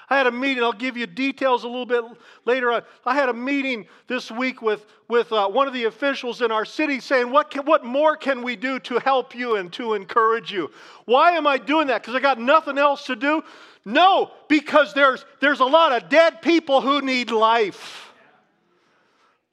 I 0.10 0.18
had 0.18 0.28
a 0.28 0.32
meeting, 0.32 0.64
I'll 0.64 0.72
give 0.72 0.96
you 0.96 1.06
details 1.06 1.64
a 1.64 1.68
little 1.68 1.86
bit 1.86 2.02
later 2.46 2.72
on. 2.72 2.84
I 3.06 3.14
had 3.14 3.28
a 3.28 3.34
meeting 3.34 3.88
this 4.08 4.32
week 4.32 4.62
with, 4.62 4.86
with 5.10 5.34
uh, 5.34 5.50
one 5.50 5.68
of 5.68 5.74
the 5.74 5.84
officials 5.86 6.42
in 6.42 6.50
our 6.52 6.64
city 6.64 7.02
saying, 7.02 7.30
what, 7.30 7.50
can, 7.50 7.66
what 7.66 7.84
more 7.84 8.16
can 8.16 8.42
we 8.42 8.56
do 8.56 8.80
to 8.82 9.00
help 9.00 9.36
you 9.36 9.58
and 9.58 9.74
to 9.74 9.96
encourage 9.96 10.52
you? 10.52 10.72
Why 11.06 11.32
am 11.32 11.46
I 11.46 11.58
doing 11.58 11.88
that? 11.88 12.04
Because 12.04 12.16
I 12.16 12.22
got 12.22 12.40
nothing 12.40 12.78
else 12.78 13.06
to 13.08 13.18
do? 13.18 13.44
No, 13.84 14.32
because 14.48 14.94
there's, 14.94 15.26
there's 15.42 15.60
a 15.60 15.66
lot 15.66 15.92
of 15.92 16.08
dead 16.08 16.42
people 16.42 16.80
who 16.80 17.02
need 17.02 17.32
life. 17.32 18.07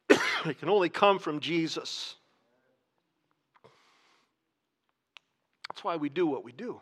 it 0.46 0.58
can 0.58 0.68
only 0.68 0.88
come 0.88 1.18
from 1.18 1.40
Jesus. 1.40 2.16
That's 5.68 5.82
why 5.82 5.96
we 5.96 6.08
do 6.08 6.26
what 6.26 6.44
we 6.44 6.52
do. 6.52 6.80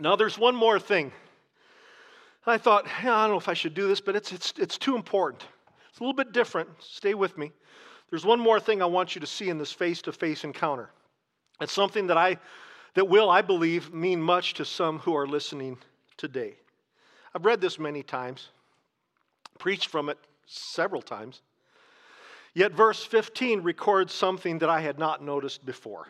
Now, 0.00 0.16
there's 0.16 0.38
one 0.38 0.56
more 0.56 0.80
thing. 0.80 1.12
I 2.46 2.58
thought, 2.58 2.86
I 2.98 3.04
don't 3.04 3.30
know 3.30 3.36
if 3.36 3.48
I 3.48 3.54
should 3.54 3.74
do 3.74 3.86
this, 3.86 4.00
but 4.00 4.16
it's, 4.16 4.32
it's, 4.32 4.54
it's 4.58 4.78
too 4.78 4.96
important. 4.96 5.44
It's 5.90 6.00
a 6.00 6.02
little 6.02 6.14
bit 6.14 6.32
different. 6.32 6.68
Stay 6.80 7.14
with 7.14 7.38
me. 7.38 7.52
There's 8.10 8.24
one 8.24 8.40
more 8.40 8.58
thing 8.58 8.82
I 8.82 8.86
want 8.86 9.14
you 9.14 9.20
to 9.20 9.26
see 9.26 9.48
in 9.48 9.58
this 9.58 9.72
face 9.72 10.02
to 10.02 10.12
face 10.12 10.42
encounter. 10.42 10.90
It's 11.60 11.72
something 11.72 12.08
that, 12.08 12.16
I, 12.16 12.38
that 12.94 13.08
will, 13.08 13.30
I 13.30 13.42
believe, 13.42 13.92
mean 13.92 14.20
much 14.20 14.54
to 14.54 14.64
some 14.64 14.98
who 14.98 15.14
are 15.14 15.26
listening 15.26 15.78
today. 16.16 16.54
I've 17.34 17.44
read 17.44 17.60
this 17.60 17.78
many 17.78 18.02
times 18.02 18.48
preached 19.58 19.88
from 19.88 20.08
it 20.08 20.18
several 20.46 21.02
times. 21.02 21.42
Yet, 22.54 22.72
verse 22.72 23.04
15 23.04 23.62
records 23.62 24.12
something 24.12 24.58
that 24.58 24.68
I 24.68 24.80
had 24.80 24.98
not 24.98 25.22
noticed 25.22 25.64
before. 25.64 26.08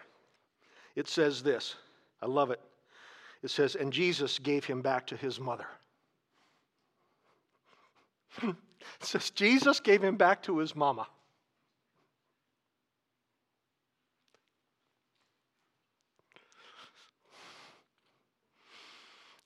It 0.97 1.09
says 1.09 1.43
this 1.43 1.77
I 2.21 2.27
love 2.27 2.51
it. 2.51 2.61
It 3.43 3.51
says, 3.51 3.75
And 3.75 3.93
Jesus 3.93 4.39
gave 4.39 4.65
him 4.65 4.83
back 4.83 5.07
to 5.09 5.17
his 5.17 5.41
mother. 5.41 5.67
it 8.43 8.57
says, 9.01 9.31
Jesus 9.31 9.81
gave 9.81 10.03
him 10.03 10.17
back 10.17 10.43
to 10.45 10.59
his 10.59 10.75
mama. 10.75 11.07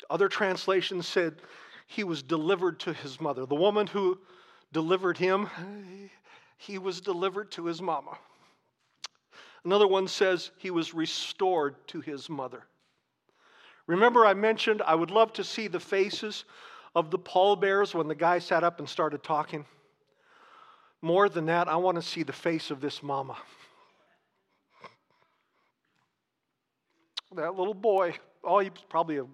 Other 0.08 0.28
translations 0.28 1.06
said 1.08 1.36
he 1.86 2.04
was 2.04 2.22
delivered 2.22 2.80
to 2.80 2.92
his 2.92 3.20
mother. 3.20 3.46
The 3.46 3.54
woman 3.54 3.86
who 3.86 4.18
delivered 4.72 5.16
him, 5.18 5.48
he 6.56 6.78
was 6.78 7.00
delivered 7.00 7.50
to 7.52 7.66
his 7.66 7.80
mama. 7.80 8.18
Another 9.64 9.86
one 9.86 10.08
says 10.08 10.50
he 10.58 10.70
was 10.70 10.94
restored 10.94 11.74
to 11.88 12.00
his 12.00 12.28
mother. 12.28 12.64
Remember, 13.86 14.26
I 14.26 14.34
mentioned 14.34 14.82
I 14.82 14.94
would 14.94 15.10
love 15.10 15.32
to 15.34 15.44
see 15.44 15.68
the 15.68 15.80
faces 15.80 16.44
of 16.94 17.10
the 17.10 17.18
pallbearers 17.18 17.94
when 17.94 18.08
the 18.08 18.14
guy 18.14 18.38
sat 18.38 18.64
up 18.64 18.78
and 18.78 18.88
started 18.88 19.22
talking. 19.22 19.64
More 21.02 21.28
than 21.28 21.46
that, 21.46 21.68
I 21.68 21.76
want 21.76 21.96
to 21.96 22.02
see 22.02 22.22
the 22.22 22.32
face 22.32 22.70
of 22.70 22.80
this 22.80 23.02
mama. 23.02 23.36
That 27.34 27.54
little 27.54 27.74
boy, 27.74 28.14
oh, 28.42 28.60
he's 28.60 28.70
probably 28.88 29.18
a 29.18 29.26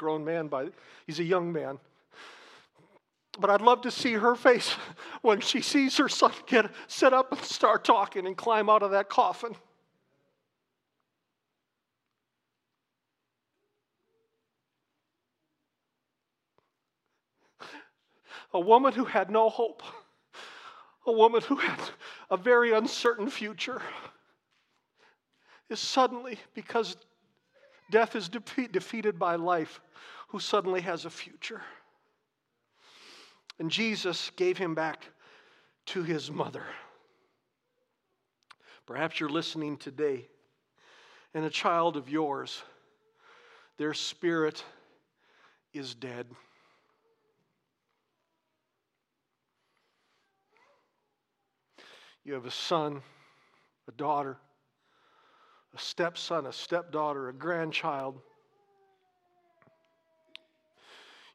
grown 0.00 0.24
man 0.24 0.48
by 0.48 0.66
he's 1.06 1.20
a 1.20 1.24
young 1.24 1.52
man. 1.52 1.78
But 3.38 3.50
I'd 3.50 3.60
love 3.60 3.82
to 3.82 3.90
see 3.90 4.14
her 4.14 4.34
face 4.34 4.70
when 5.22 5.40
she 5.40 5.60
sees 5.60 5.98
her 5.98 6.08
son 6.08 6.32
get 6.46 6.70
sit 6.88 7.12
up 7.12 7.30
and 7.32 7.40
start 7.42 7.84
talking 7.84 8.26
and 8.26 8.34
climb 8.34 8.70
out 8.70 8.82
of 8.82 8.92
that 8.92 9.10
coffin. 9.10 9.54
A 18.52 18.58
woman 18.58 18.94
who 18.94 19.04
had 19.04 19.30
no 19.30 19.50
hope, 19.50 19.82
a 21.06 21.12
woman 21.12 21.42
who 21.42 21.56
had 21.56 21.78
a 22.30 22.38
very 22.38 22.72
uncertain 22.72 23.28
future, 23.28 23.82
is 25.68 25.78
suddenly, 25.78 26.38
because 26.54 26.96
Death 27.90 28.14
is 28.14 28.28
defeat, 28.28 28.72
defeated 28.72 29.18
by 29.18 29.34
life, 29.34 29.80
who 30.28 30.38
suddenly 30.38 30.80
has 30.80 31.04
a 31.04 31.10
future. 31.10 31.60
And 33.58 33.70
Jesus 33.70 34.30
gave 34.36 34.56
him 34.56 34.74
back 34.74 35.04
to 35.86 36.02
his 36.02 36.30
mother. 36.30 36.64
Perhaps 38.86 39.20
you're 39.20 39.28
listening 39.28 39.76
today, 39.76 40.26
and 41.34 41.44
a 41.44 41.50
child 41.50 41.96
of 41.96 42.08
yours, 42.08 42.62
their 43.76 43.92
spirit 43.92 44.64
is 45.72 45.94
dead. 45.94 46.26
You 52.24 52.34
have 52.34 52.46
a 52.46 52.50
son, 52.50 53.02
a 53.88 53.92
daughter, 53.92 54.36
a 55.74 55.78
stepson, 55.78 56.46
a 56.46 56.52
stepdaughter, 56.52 57.28
a 57.28 57.32
grandchild. 57.32 58.18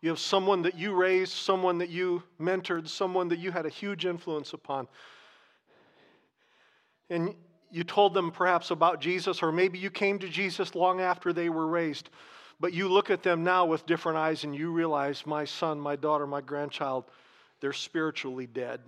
You 0.02 0.10
have 0.10 0.20
someone 0.20 0.62
that 0.64 0.78
you 0.78 0.94
raised, 0.94 1.32
someone 1.32 1.80
that 1.80 1.90
you 1.90 2.22
mentored, 2.40 2.88
someone 2.88 3.30
that 3.30 3.40
you 3.40 3.52
had 3.52 3.66
a 3.66 3.70
huge 3.70 4.06
influence 4.06 4.54
upon. 4.54 4.88
And 7.10 7.34
you 7.72 7.84
told 7.84 8.14
them 8.14 8.32
perhaps 8.32 8.72
about 8.72 9.02
Jesus, 9.02 9.42
or 9.42 9.52
maybe 9.52 9.80
you 9.80 9.90
came 9.90 10.20
to 10.20 10.30
Jesus 10.30 10.76
long 10.76 11.02
after 11.02 11.34
they 11.34 11.50
were 11.50 11.68
raised. 11.68 12.10
But 12.60 12.74
you 12.74 12.88
look 12.88 13.10
at 13.10 13.24
them 13.24 13.44
now 13.44 13.66
with 13.66 13.86
different 13.86 14.18
eyes 14.18 14.44
and 14.44 14.56
you 14.56 14.72
realize, 14.72 15.26
my 15.26 15.44
son, 15.44 15.80
my 15.80 15.96
daughter, 15.96 16.28
my 16.28 16.42
grandchild, 16.42 17.06
they're 17.60 17.74
spiritually 17.74 18.48
dead. 18.48 18.80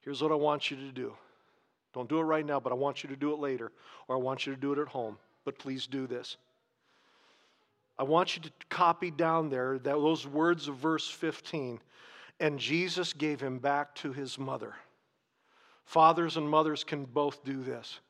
Here's 0.00 0.22
what 0.22 0.32
I 0.32 0.36
want 0.36 0.70
you 0.70 0.76
to 0.76 0.92
do 0.92 1.14
don't 1.94 2.08
do 2.08 2.18
it 2.18 2.24
right 2.24 2.44
now, 2.44 2.60
but 2.60 2.72
I 2.72 2.76
want 2.76 3.02
you 3.02 3.08
to 3.08 3.16
do 3.16 3.32
it 3.32 3.38
later, 3.38 3.72
or 4.08 4.16
I 4.16 4.18
want 4.18 4.46
you 4.46 4.54
to 4.54 4.60
do 4.60 4.72
it 4.72 4.78
at 4.78 4.88
home. 4.88 5.16
But 5.44 5.58
please 5.58 5.86
do 5.86 6.06
this. 6.06 6.36
I 7.98 8.02
want 8.02 8.36
you 8.36 8.42
to 8.42 8.50
copy 8.68 9.10
down 9.10 9.48
there 9.48 9.78
that, 9.78 9.94
those 9.94 10.26
words 10.26 10.66
of 10.66 10.76
verse 10.76 11.08
15. 11.08 11.80
And 12.40 12.58
Jesus 12.58 13.12
gave 13.12 13.40
him 13.40 13.58
back 13.58 13.94
to 13.96 14.12
his 14.12 14.38
mother. 14.38 14.74
Fathers 15.84 16.36
and 16.36 16.48
mothers 16.48 16.82
can 16.82 17.04
both 17.04 17.44
do 17.44 17.62
this. 17.62 18.00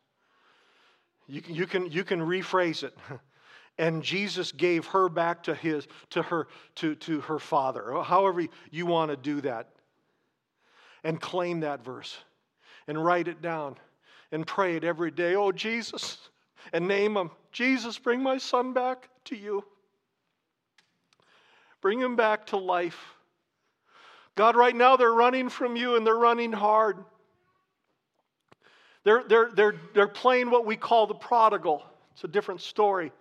You 1.27 1.43
can, 1.43 1.55
you 1.55 1.67
can, 1.67 1.91
you 1.91 2.05
can 2.05 2.21
rephrase 2.21 2.83
it. 2.83 2.97
And 3.77 4.05
Jesus 4.05 4.53
gave 4.53 4.87
her 4.87 5.09
back 5.09 5.43
to 5.45 5.55
his 5.55 5.89
to 6.11 6.23
her 6.23 6.47
to, 6.77 6.95
to 6.95 7.21
her 7.23 7.41
father. 7.41 7.93
However 8.05 8.47
you 8.71 8.87
want 8.87 9.11
to 9.11 9.17
do 9.17 9.41
that. 9.41 9.71
And 11.03 11.21
claim 11.21 11.59
that 11.61 11.85
verse 11.85 12.17
and 12.89 13.03
write 13.03 13.29
it 13.29 13.43
down 13.43 13.77
and 14.33 14.47
pray 14.47 14.77
it 14.77 14.85
every 14.85 15.11
day. 15.11 15.35
Oh, 15.35 15.53
Jesus, 15.53 16.19
and 16.73 16.89
name 16.89 17.17
him. 17.17 17.31
Jesus, 17.53 17.99
bring 17.99 18.23
my 18.23 18.39
son 18.39 18.73
back 18.73 19.09
to 19.27 19.37
you. 19.37 19.65
Bring 21.81 22.01
him 22.01 22.17
back 22.17 22.47
to 22.47 22.57
life. 22.57 22.99
God, 24.37 24.57
right 24.57 24.75
now 24.75 24.97
they're 24.97 25.13
running 25.13 25.49
from 25.49 25.77
you 25.77 25.97
and 25.97 26.07
they're 26.07 26.17
running 26.17 26.53
hard. 26.53 26.97
They're, 29.05 29.23
they're, 29.23 29.51
they're, 29.55 29.75
they're 29.95 30.09
playing 30.09 30.51
what 30.51 30.67
we 30.67 30.77
call 30.77 31.07
the 31.07 31.15
prodigal. 31.15 31.83
It's 32.15 32.25
a 32.25 32.29
different 32.29 32.63
story. 32.63 33.13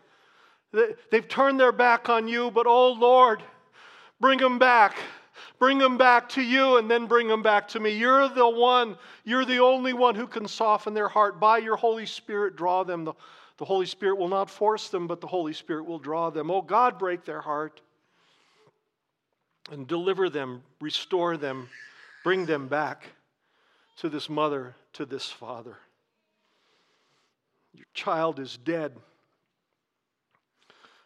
They, 0.72 0.96
they've 1.12 1.28
turned 1.28 1.60
their 1.60 1.72
back 1.72 2.10
on 2.10 2.28
you, 2.28 2.50
but 2.52 2.66
oh 2.66 2.94
Lord, 2.94 3.44
bring 4.20 4.40
them 4.40 4.58
back. 4.58 4.98
Bring 5.60 5.78
them 5.78 5.98
back 5.98 6.30
to 6.30 6.42
you 6.42 6.78
and 6.78 6.90
then 6.90 7.08
bring 7.08 7.28
them 7.28 7.42
back 7.42 7.68
to 7.70 7.80
me. 7.80 7.92
You're 7.92 8.30
the 8.30 8.48
one, 8.48 8.98
you're 9.24 9.46
the 9.46 9.60
only 9.60 9.94
one 9.94 10.16
who 10.16 10.28
can 10.28 10.48
soften 10.48 10.94
their 10.94 11.08
heart. 11.08 11.40
By 11.40 11.60
your 11.60 11.76
Holy 11.76 12.06
Spirit, 12.06 12.56
draw 12.56 12.84
them. 12.84 13.06
The, 13.06 13.14
the 13.58 13.66
Holy 13.66 13.86
Spirit 13.86 14.18
will 14.18 14.28
not 14.28 14.50
force 14.50 14.90
them, 14.90 15.08
but 15.08 15.22
the 15.22 15.28
Holy 15.28 15.54
Spirit 15.54 15.86
will 15.86 16.00
draw 16.00 16.30
them. 16.30 16.52
Oh 16.52 16.62
God, 16.62 17.00
break 17.00 17.26
their 17.26 17.42
heart 17.42 17.82
and 19.72 19.88
deliver 19.88 20.30
them, 20.30 20.64
restore 20.82 21.38
them, 21.38 21.70
bring 22.24 22.46
them 22.46 22.68
back 22.68 23.08
to 23.98 24.10
this 24.10 24.30
mother, 24.30 24.76
to 24.94 25.06
this 25.06 25.30
father. 25.30 25.78
Your 27.74 27.88
child 27.94 28.40
is 28.40 28.58
dead. 28.58 28.94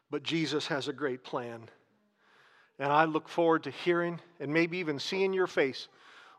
But 0.09 0.23
Jesus 0.23 0.67
has 0.67 0.87
a 0.87 0.93
great 0.93 1.23
plan. 1.23 1.69
And 2.79 2.91
I 2.91 3.05
look 3.05 3.27
forward 3.27 3.63
to 3.63 3.71
hearing 3.71 4.19
and 4.39 4.53
maybe 4.53 4.77
even 4.77 4.99
seeing 4.99 5.33
your 5.33 5.47
face 5.47 5.87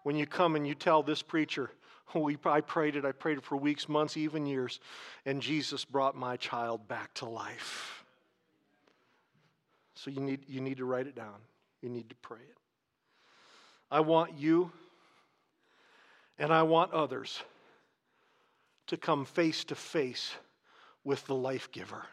when 0.05 0.16
you 0.16 0.26
come 0.26 0.57
and 0.57 0.66
you 0.66 0.74
tell 0.74 1.03
this 1.03 1.22
preacher, 1.22 1.70
I 2.45 2.61
prayed 2.61 2.97
it, 2.97 3.05
I 3.05 3.12
prayed 3.12 3.39
it 3.39 3.45
for 3.45 3.57
weeks, 3.57 3.89
months, 3.89 4.16
even 4.16 4.47
years, 4.47 4.80
and 5.26 5.43
Jesus 5.43 5.84
brought 5.84 6.16
my 6.16 6.36
child 6.36 6.86
back 6.89 7.12
to 7.14 7.26
life. 7.26 8.05
So 9.95 10.11
you 10.11 10.20
need, 10.20 10.45
you 10.49 10.61
need 10.61 10.76
to 10.78 10.84
write 10.84 11.07
it 11.07 11.16
down. 11.16 11.34
You 11.82 11.89
need 11.89 12.09
to 12.09 12.14
pray 12.16 12.39
it. 12.39 12.57
I 13.91 14.01
want 14.01 14.39
you 14.39 14.70
and 16.39 16.53
I 16.53 16.62
want 16.62 16.93
others 16.93 17.43
to 18.86 18.97
come 18.97 19.24
face 19.24 19.64
to 19.64 19.74
face 19.74 20.32
with 21.05 21.26
the 21.26 21.34
life 21.34 21.70
giver. 21.72 22.05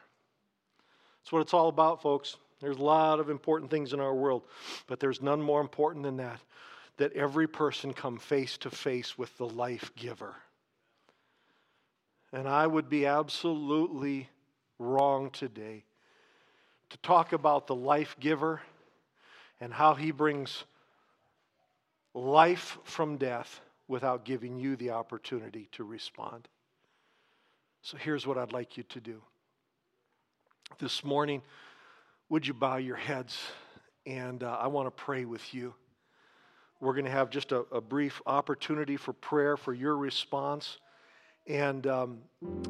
That's 1.22 1.32
what 1.32 1.42
it's 1.42 1.54
all 1.54 1.70
about, 1.70 2.02
folks. 2.02 2.38
There's 2.62 2.78
a 2.78 2.84
lot 2.84 3.20
of 3.20 3.30
important 3.30 3.70
things 3.70 3.94
in 3.94 4.00
our 4.00 4.14
world, 4.14 4.44
but 4.88 5.00
there's 5.00 5.22
none 5.22 5.42
more 5.42 5.62
important 5.62 6.04
than 6.04 6.18
that 6.18 6.40
that 6.98 7.14
every 7.14 7.48
person 7.48 7.94
come 7.94 8.18
face 8.18 8.58
to 8.58 8.70
face 8.70 9.18
with 9.18 9.36
the 9.38 9.48
life 9.48 9.92
giver. 9.96 10.36
And 12.32 12.48
I 12.48 12.66
would 12.68 12.90
be 12.90 13.06
absolutely 13.06 14.30
wrong 14.80 15.30
today 15.32 15.84
to 16.90 16.98
talk 16.98 17.34
about 17.34 17.68
the 17.68 17.76
life 17.76 18.16
giver 18.20 18.62
and 19.60 19.74
how 19.74 19.94
he 19.94 20.12
brings 20.12 20.64
life 22.14 22.78
from 22.84 23.18
death 23.18 23.62
without 23.88 24.26
giving 24.26 24.58
you 24.58 24.76
the 24.76 24.92
opportunity 24.92 25.68
to 25.74 25.84
respond. 25.84 26.48
So 27.82 27.98
here's 27.98 28.26
what 28.26 28.38
I'd 28.38 28.54
like 28.54 28.78
you 28.78 28.84
to 28.84 29.00
do. 29.00 29.22
This 30.80 31.04
morning, 31.04 31.42
would 32.30 32.46
you 32.48 32.54
bow 32.54 32.78
your 32.78 32.96
heads? 32.96 33.38
And 34.06 34.44
uh, 34.44 34.58
I 34.60 34.68
want 34.68 34.88
to 34.88 34.92
pray 34.92 35.26
with 35.26 35.54
you. 35.54 35.74
We're 36.80 36.94
going 36.94 37.06
to 37.06 37.12
have 37.12 37.30
just 37.30 37.52
a, 37.52 37.66
a, 37.72 37.82
brief 37.82 38.22
opportunity 38.26 38.98
for 38.98 39.14
prayer 39.14 39.58
for 39.58 39.74
your 39.74 39.98
response. 39.98 40.78
And, 41.48 41.88
um, 41.88 42.20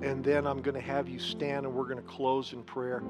and 0.01 0.23
then 0.23 0.45
I'm 0.45 0.61
going 0.61 0.75
to 0.75 0.81
have 0.81 1.09
you 1.09 1.19
stand 1.19 1.65
and 1.65 1.73
we're 1.73 1.85
going 1.85 1.97
to 1.97 2.03
close 2.03 2.53
in 2.53 2.63
prayer. 2.63 3.03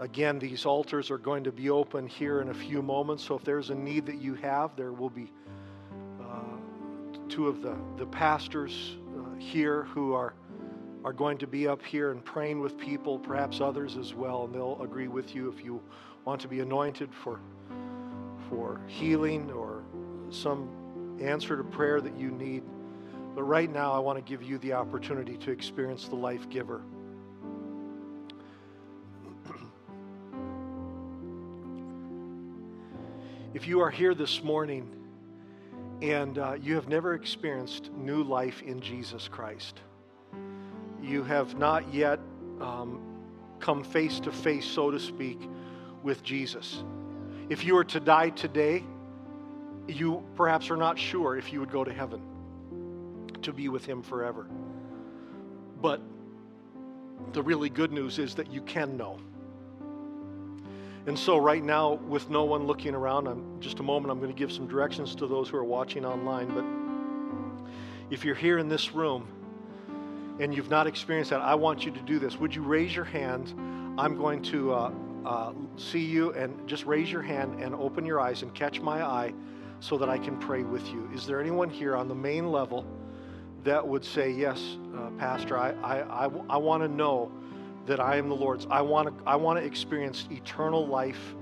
Again, 0.00 0.38
these 0.38 0.66
altars 0.66 1.10
are 1.10 1.18
going 1.18 1.44
to 1.44 1.52
be 1.52 1.70
open 1.70 2.06
here 2.06 2.40
in 2.40 2.48
a 2.48 2.54
few 2.54 2.82
moments. 2.82 3.24
So 3.24 3.36
if 3.36 3.44
there's 3.44 3.70
a 3.70 3.74
need 3.74 4.06
that 4.06 4.20
you 4.20 4.34
have, 4.34 4.76
there 4.76 4.92
will 4.92 5.10
be 5.10 5.30
uh, 6.20 7.28
two 7.28 7.48
of 7.48 7.62
the, 7.62 7.76
the 7.96 8.06
pastors 8.06 8.96
uh, 9.16 9.38
here 9.38 9.84
who 9.84 10.14
are 10.14 10.34
are 11.06 11.12
going 11.12 11.38
to 11.38 11.46
be 11.46 11.68
up 11.68 11.84
here 11.84 12.10
and 12.10 12.24
praying 12.24 12.58
with 12.58 12.76
people, 12.76 13.16
perhaps 13.16 13.60
others 13.60 13.96
as 13.96 14.12
well, 14.12 14.44
and 14.44 14.52
they'll 14.52 14.82
agree 14.82 15.06
with 15.06 15.36
you 15.36 15.48
if 15.48 15.64
you 15.64 15.80
want 16.24 16.40
to 16.40 16.48
be 16.48 16.58
anointed 16.58 17.08
for, 17.22 17.38
for 18.50 18.80
healing 18.88 19.48
or 19.52 19.84
some 20.30 20.68
answer 21.20 21.56
to 21.56 21.62
prayer 21.62 22.00
that 22.00 22.18
you 22.18 22.32
need. 22.32 22.64
But 23.36 23.44
right 23.44 23.72
now, 23.72 23.92
I 23.92 24.00
want 24.00 24.18
to 24.18 24.22
give 24.22 24.42
you 24.42 24.58
the 24.58 24.72
opportunity 24.72 25.36
to 25.36 25.52
experience 25.52 26.08
the 26.08 26.16
life 26.16 26.50
giver. 26.50 26.82
if 33.54 33.68
you 33.68 33.78
are 33.78 33.90
here 33.90 34.12
this 34.12 34.42
morning 34.42 34.90
and 36.02 36.36
uh, 36.36 36.56
you 36.60 36.74
have 36.74 36.88
never 36.88 37.14
experienced 37.14 37.92
new 37.92 38.24
life 38.24 38.60
in 38.62 38.80
Jesus 38.80 39.28
Christ, 39.28 39.82
you 41.06 41.22
have 41.24 41.56
not 41.56 41.92
yet 41.94 42.18
um, 42.60 43.00
come 43.60 43.84
face 43.84 44.20
to 44.20 44.32
face, 44.32 44.64
so 44.64 44.90
to 44.90 44.98
speak, 44.98 45.40
with 46.02 46.22
Jesus. 46.22 46.82
If 47.48 47.64
you 47.64 47.74
were 47.74 47.84
to 47.84 48.00
die 48.00 48.30
today, 48.30 48.82
you 49.86 50.24
perhaps 50.34 50.70
are 50.70 50.76
not 50.76 50.98
sure 50.98 51.36
if 51.36 51.52
you 51.52 51.60
would 51.60 51.70
go 51.70 51.84
to 51.84 51.92
heaven 51.92 52.20
to 53.42 53.52
be 53.52 53.68
with 53.68 53.84
Him 53.84 54.02
forever. 54.02 54.46
But 55.80 56.00
the 57.32 57.42
really 57.42 57.70
good 57.70 57.92
news 57.92 58.18
is 58.18 58.34
that 58.34 58.52
you 58.52 58.60
can 58.62 58.96
know. 58.96 59.18
And 61.06 61.16
so, 61.16 61.36
right 61.36 61.62
now, 61.62 61.92
with 61.92 62.28
no 62.30 62.44
one 62.44 62.66
looking 62.66 62.94
around, 62.94 63.28
I'm, 63.28 63.60
just 63.60 63.78
a 63.78 63.82
moment, 63.82 64.10
I'm 64.10 64.18
going 64.18 64.32
to 64.32 64.38
give 64.38 64.50
some 64.50 64.66
directions 64.66 65.14
to 65.16 65.28
those 65.28 65.48
who 65.48 65.56
are 65.56 65.64
watching 65.64 66.04
online. 66.04 66.48
But 66.48 66.64
if 68.12 68.24
you're 68.24 68.34
here 68.34 68.58
in 68.58 68.68
this 68.68 68.92
room 68.92 69.28
and 70.38 70.54
you've 70.54 70.70
not 70.70 70.86
experienced 70.86 71.30
that, 71.30 71.40
I 71.40 71.54
want 71.54 71.84
you 71.84 71.90
to 71.92 72.00
do 72.00 72.18
this. 72.18 72.38
Would 72.38 72.54
you 72.54 72.62
raise 72.62 72.94
your 72.94 73.04
hand? 73.04 73.54
I'm 73.98 74.16
going 74.16 74.42
to 74.42 74.72
uh, 74.74 74.92
uh, 75.24 75.52
see 75.76 76.04
you 76.04 76.32
and 76.32 76.68
just 76.68 76.84
raise 76.84 77.10
your 77.10 77.22
hand 77.22 77.62
and 77.62 77.74
open 77.74 78.04
your 78.04 78.20
eyes 78.20 78.42
and 78.42 78.54
catch 78.54 78.80
my 78.80 79.02
eye 79.02 79.32
so 79.80 79.98
that 79.98 80.08
I 80.08 80.18
can 80.18 80.36
pray 80.38 80.62
with 80.62 80.86
you. 80.88 81.08
Is 81.14 81.26
there 81.26 81.40
anyone 81.40 81.70
here 81.70 81.96
on 81.96 82.08
the 82.08 82.14
main 82.14 82.50
level 82.50 82.86
that 83.64 83.86
would 83.86 84.04
say, 84.04 84.30
Yes, 84.30 84.76
uh, 84.96 85.10
Pastor, 85.18 85.58
I, 85.58 85.72
I, 85.82 86.26
I, 86.26 86.30
I 86.50 86.56
want 86.56 86.82
to 86.82 86.88
know 86.88 87.30
that 87.86 88.00
I 88.00 88.16
am 88.16 88.28
the 88.28 88.34
Lord's? 88.34 88.66
I 88.70 88.80
want 88.80 89.08
to 89.08 89.24
I 89.28 89.36
want 89.36 89.58
to 89.58 89.64
experience 89.64 90.26
eternal 90.30 90.86
life 90.86 91.34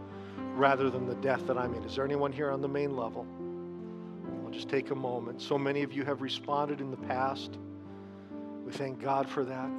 rather 0.55 0.90
than 0.90 1.07
the 1.07 1.14
death 1.16 1.47
that 1.47 1.59
I'm 1.59 1.74
in. 1.74 1.82
Is 1.84 1.97
there 1.97 2.05
anyone 2.05 2.32
here 2.32 2.51
on 2.51 2.61
the 2.61 2.68
main 2.68 2.97
level? 2.97 3.26
We'll 4.42 4.53
just 4.53 4.68
take 4.68 4.90
a 4.90 4.95
moment. 4.95 5.42
So 5.42 5.59
many 5.59 5.82
of 5.82 5.92
you 5.92 6.05
have 6.05 6.22
responded 6.22 6.80
in 6.80 6.90
the 6.90 6.97
past. 6.97 7.59
Thank 8.75 9.01
God 9.01 9.29
for 9.29 9.45
that. 9.45 9.70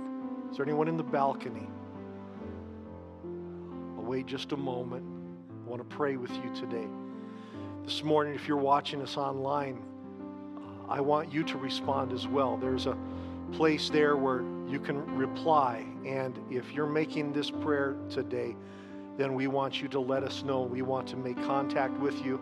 Is 0.49 0.55
there 0.55 0.65
anyone 0.65 0.87
in 0.87 0.95
the 0.95 1.03
balcony? 1.03 1.67
I'll 3.97 4.05
wait 4.05 4.25
just 4.25 4.53
a 4.53 4.57
moment. 4.57 5.03
I 5.49 5.69
want 5.69 5.81
to 5.81 5.95
pray 5.97 6.15
with 6.15 6.31
you 6.31 6.49
today. 6.55 6.87
This 7.83 8.03
morning, 8.03 8.35
if 8.35 8.47
you're 8.47 8.55
watching 8.55 9.01
us 9.01 9.17
online, 9.17 9.83
I 10.87 11.01
want 11.01 11.33
you 11.33 11.43
to 11.43 11.57
respond 11.57 12.13
as 12.13 12.25
well. 12.25 12.55
There's 12.55 12.85
a 12.85 12.97
place 13.51 13.89
there 13.89 14.15
where 14.15 14.43
you 14.65 14.79
can 14.79 15.05
reply. 15.17 15.85
And 16.05 16.39
if 16.49 16.71
you're 16.71 16.85
making 16.85 17.33
this 17.33 17.51
prayer 17.51 17.97
today, 18.09 18.55
then 19.17 19.33
we 19.33 19.47
want 19.47 19.81
you 19.81 19.89
to 19.89 19.99
let 19.99 20.23
us 20.23 20.43
know. 20.43 20.61
We 20.61 20.83
want 20.83 21.05
to 21.09 21.17
make 21.17 21.35
contact 21.43 21.99
with 21.99 22.23
you 22.23 22.39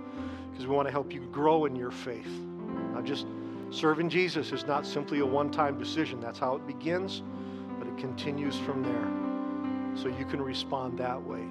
because 0.51 0.67
we 0.67 0.75
want 0.75 0.87
to 0.87 0.91
help 0.91 1.11
you 1.11 1.21
grow 1.31 1.65
in 1.65 1.75
your 1.75 1.91
faith. 1.91 2.29
Not 2.93 3.05
just 3.05 3.25
Serving 3.73 4.07
Jesus 4.07 4.51
is 4.51 4.67
not 4.67 4.85
simply 4.85 5.19
a 5.19 5.25
one 5.25 5.49
time 5.49 5.79
decision. 5.79 6.19
That's 6.19 6.37
how 6.37 6.55
it 6.55 6.67
begins, 6.67 7.23
but 7.79 7.87
it 7.87 7.97
continues 7.97 8.55
from 8.59 8.83
there. 8.83 9.99
So 9.99 10.15
you 10.15 10.25
can 10.25 10.39
respond 10.39 10.99
that 10.99 11.19
way. 11.19 11.41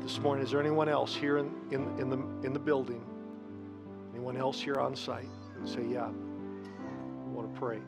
This 0.00 0.18
morning, 0.20 0.42
is 0.42 0.50
there 0.50 0.60
anyone 0.60 0.88
else 0.88 1.14
here 1.14 1.36
in, 1.36 1.52
in, 1.70 1.82
in, 1.98 2.08
the, 2.08 2.46
in 2.46 2.54
the 2.54 2.58
building? 2.58 3.04
Anyone 4.14 4.38
else 4.38 4.58
here 4.58 4.76
on 4.76 4.96
site? 4.96 5.28
Say, 5.66 5.84
Yeah, 5.86 6.06
I 6.06 7.28
want 7.28 7.52
to 7.52 7.60
pray. 7.60 7.80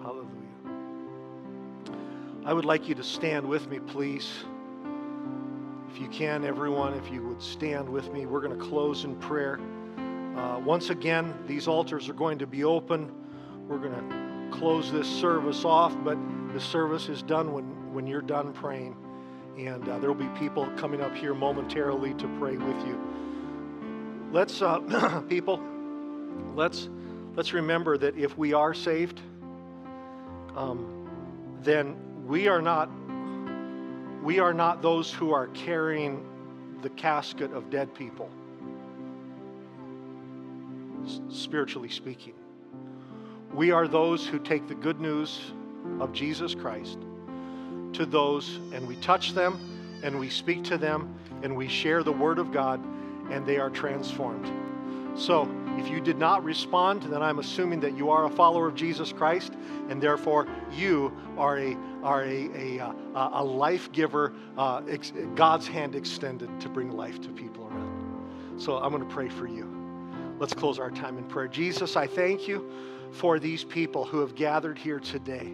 Hallelujah. 0.00 0.32
I 2.46 2.54
would 2.54 2.64
like 2.64 2.88
you 2.88 2.94
to 2.94 3.04
stand 3.04 3.46
with 3.46 3.68
me, 3.68 3.80
please. 3.80 4.32
If 5.92 6.00
you 6.00 6.08
can, 6.08 6.42
everyone, 6.42 6.94
if 6.94 7.10
you 7.12 7.22
would 7.26 7.42
stand 7.42 7.86
with 7.86 8.10
me, 8.14 8.24
we're 8.24 8.40
going 8.40 8.58
to 8.58 8.64
close 8.64 9.04
in 9.04 9.14
prayer. 9.16 9.60
Uh, 10.38 10.56
once 10.60 10.90
again, 10.90 11.34
these 11.48 11.66
altars 11.66 12.08
are 12.08 12.12
going 12.12 12.38
to 12.38 12.46
be 12.46 12.62
open. 12.62 13.12
We're 13.66 13.78
going 13.78 13.92
to 13.92 14.56
close 14.56 14.92
this 14.92 15.08
service 15.08 15.64
off, 15.64 15.96
but 16.04 16.16
the 16.52 16.60
service 16.60 17.08
is 17.08 17.24
done 17.24 17.52
when, 17.52 17.92
when 17.92 18.06
you're 18.06 18.22
done 18.22 18.52
praying. 18.52 18.96
And 19.58 19.88
uh, 19.88 19.98
there 19.98 20.12
will 20.12 20.28
be 20.28 20.38
people 20.38 20.70
coming 20.76 21.00
up 21.00 21.12
here 21.12 21.34
momentarily 21.34 22.14
to 22.14 22.28
pray 22.38 22.56
with 22.56 22.86
you. 22.86 23.00
Let's, 24.30 24.62
uh, 24.62 25.22
people, 25.28 25.60
let's, 26.54 26.88
let's 27.34 27.52
remember 27.52 27.98
that 27.98 28.16
if 28.16 28.38
we 28.38 28.52
are 28.52 28.74
saved, 28.74 29.20
um, 30.54 31.10
then 31.62 31.96
we 32.28 32.46
are 32.46 32.62
not 32.62 32.88
we 34.22 34.40
are 34.40 34.52
not 34.52 34.82
those 34.82 35.12
who 35.12 35.32
are 35.32 35.46
carrying 35.48 36.26
the 36.82 36.90
casket 36.90 37.52
of 37.52 37.70
dead 37.70 37.94
people 37.94 38.28
spiritually 41.28 41.88
speaking. 41.88 42.34
We 43.52 43.70
are 43.70 43.88
those 43.88 44.26
who 44.26 44.38
take 44.38 44.68
the 44.68 44.74
good 44.74 45.00
news 45.00 45.52
of 46.00 46.12
Jesus 46.12 46.54
Christ 46.54 46.98
to 47.94 48.06
those, 48.06 48.56
and 48.72 48.86
we 48.86 48.96
touch 48.96 49.32
them, 49.32 49.58
and 50.02 50.18
we 50.18 50.28
speak 50.28 50.64
to 50.64 50.78
them, 50.78 51.14
and 51.42 51.56
we 51.56 51.68
share 51.68 52.02
the 52.02 52.12
Word 52.12 52.38
of 52.38 52.52
God, 52.52 52.80
and 53.30 53.46
they 53.46 53.58
are 53.58 53.70
transformed. 53.70 54.46
So, 55.18 55.50
if 55.78 55.88
you 55.88 56.00
did 56.00 56.18
not 56.18 56.44
respond, 56.44 57.02
then 57.04 57.22
I'm 57.22 57.38
assuming 57.38 57.80
that 57.80 57.96
you 57.96 58.10
are 58.10 58.26
a 58.26 58.30
follower 58.30 58.68
of 58.68 58.74
Jesus 58.74 59.12
Christ, 59.12 59.54
and 59.88 60.02
therefore 60.02 60.46
you 60.72 61.16
are 61.36 61.58
a, 61.58 61.76
are 62.02 62.24
a, 62.24 62.78
a, 62.78 62.94
a 63.14 63.44
life 63.44 63.90
giver, 63.92 64.32
uh, 64.56 64.82
God's 65.34 65.66
hand 65.66 65.94
extended 65.94 66.60
to 66.60 66.68
bring 66.68 66.90
life 66.90 67.20
to 67.22 67.28
people 67.30 67.66
around. 67.66 68.60
So, 68.60 68.76
I'm 68.76 68.90
going 68.90 69.02
to 69.02 69.14
pray 69.14 69.28
for 69.28 69.46
you. 69.46 69.77
Let's 70.38 70.54
close 70.54 70.78
our 70.78 70.92
time 70.92 71.18
in 71.18 71.24
prayer. 71.24 71.48
Jesus, 71.48 71.96
I 71.96 72.06
thank 72.06 72.46
you 72.46 72.70
for 73.10 73.40
these 73.40 73.64
people 73.64 74.04
who 74.04 74.20
have 74.20 74.36
gathered 74.36 74.78
here 74.78 75.00
today. 75.00 75.52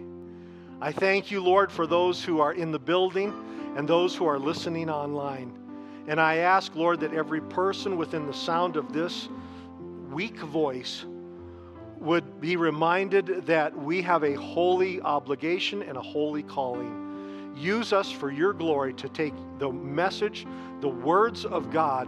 I 0.79 0.91
thank 0.91 1.31
you, 1.31 1.41
Lord, 1.41 1.71
for 1.71 1.87
those 1.87 2.23
who 2.23 2.39
are 2.39 2.53
in 2.53 2.71
the 2.71 2.77
building 2.77 3.33
and 3.75 3.87
those 3.87 4.15
who 4.15 4.27
are 4.27 4.37
listening 4.37 4.91
online. 4.91 5.51
And 6.07 6.21
I 6.21 6.37
ask, 6.37 6.75
Lord, 6.75 6.99
that 6.99 7.13
every 7.13 7.41
person 7.41 7.97
within 7.97 8.27
the 8.27 8.33
sound 8.33 8.75
of 8.75 8.93
this 8.93 9.27
weak 10.11 10.37
voice 10.37 11.05
would 11.97 12.39
be 12.39 12.55
reminded 12.55 13.47
that 13.47 13.75
we 13.75 14.03
have 14.03 14.23
a 14.23 14.35
holy 14.35 15.01
obligation 15.01 15.81
and 15.81 15.97
a 15.97 16.01
holy 16.01 16.43
calling. 16.43 17.53
Use 17.57 17.91
us 17.91 18.11
for 18.11 18.29
your 18.29 18.53
glory 18.53 18.93
to 18.93 19.09
take 19.09 19.33
the 19.57 19.71
message, 19.71 20.45
the 20.81 20.89
words 20.89 21.43
of 21.43 21.71
God, 21.71 22.07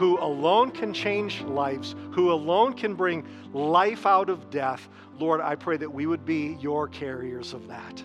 who 0.00 0.18
alone 0.18 0.70
can 0.70 0.94
change 0.94 1.42
lives, 1.42 1.94
who 2.12 2.32
alone 2.32 2.72
can 2.72 2.94
bring 2.94 3.22
life 3.52 4.06
out 4.06 4.30
of 4.30 4.48
death. 4.48 4.88
Lord, 5.18 5.42
I 5.42 5.54
pray 5.54 5.76
that 5.76 5.92
we 5.92 6.06
would 6.06 6.24
be 6.24 6.56
your 6.58 6.88
carriers 6.88 7.52
of 7.52 7.68
that. 7.68 8.02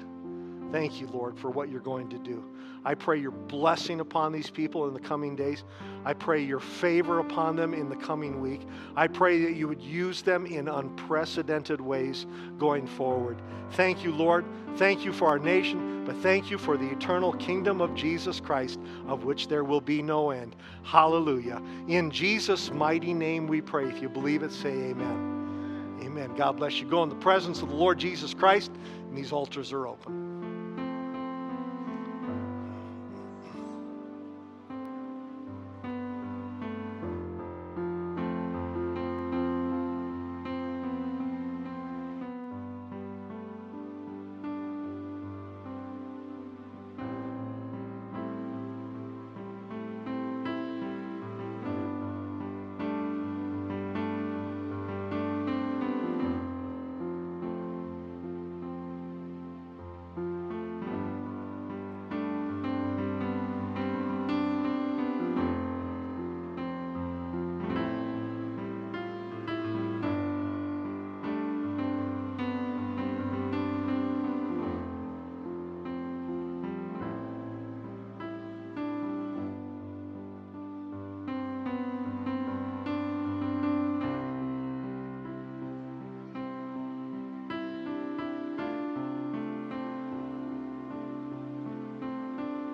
Thank 0.73 0.99
you, 0.99 1.07
Lord, 1.07 1.39
for 1.39 1.49
what 1.49 1.69
you're 1.69 1.79
going 1.79 2.09
to 2.09 2.17
do. 2.17 2.43
I 2.83 2.95
pray 2.95 3.17
your 3.21 3.31
blessing 3.31 4.01
upon 4.01 4.33
these 4.33 4.49
people 4.49 4.89
in 4.89 4.93
the 4.93 4.99
coming 4.99 5.37
days. 5.37 5.63
I 6.03 6.13
pray 6.13 6.43
your 6.43 6.59
favor 6.59 7.19
upon 7.19 7.55
them 7.55 7.73
in 7.73 7.87
the 7.87 7.95
coming 7.95 8.41
week. 8.41 8.67
I 8.97 9.07
pray 9.07 9.45
that 9.45 9.53
you 9.53 9.69
would 9.69 9.81
use 9.81 10.21
them 10.21 10.45
in 10.45 10.67
unprecedented 10.67 11.79
ways 11.79 12.25
going 12.57 12.87
forward. 12.87 13.41
Thank 13.71 14.03
you, 14.03 14.11
Lord. 14.11 14.43
Thank 14.75 15.05
you 15.05 15.13
for 15.13 15.29
our 15.29 15.39
nation, 15.39 15.94
but 16.05 16.15
thank 16.17 16.51
you 16.51 16.57
for 16.57 16.77
the 16.77 16.89
eternal 16.91 17.33
kingdom 17.33 17.81
of 17.81 17.95
Jesus 17.95 18.39
Christ, 18.39 18.79
of 19.07 19.23
which 19.23 19.47
there 19.47 19.63
will 19.63 19.81
be 19.81 20.01
no 20.01 20.29
end. 20.29 20.55
Hallelujah. 20.83 21.61
In 21.87 22.11
Jesus' 22.11 22.71
mighty 22.71 23.13
name 23.13 23.47
we 23.47 23.61
pray. 23.61 23.85
If 23.85 24.01
you 24.01 24.09
believe 24.09 24.43
it, 24.43 24.51
say 24.51 24.69
amen. 24.69 25.97
Amen. 26.01 26.35
God 26.35 26.57
bless 26.57 26.79
you. 26.79 26.87
Go 26.87 27.01
in 27.03 27.09
the 27.09 27.15
presence 27.15 27.61
of 27.61 27.69
the 27.69 27.75
Lord 27.75 27.97
Jesus 27.97 28.33
Christ, 28.33 28.71
and 29.09 29.17
these 29.17 29.31
altars 29.31 29.73
are 29.73 29.87
open. 29.87 30.34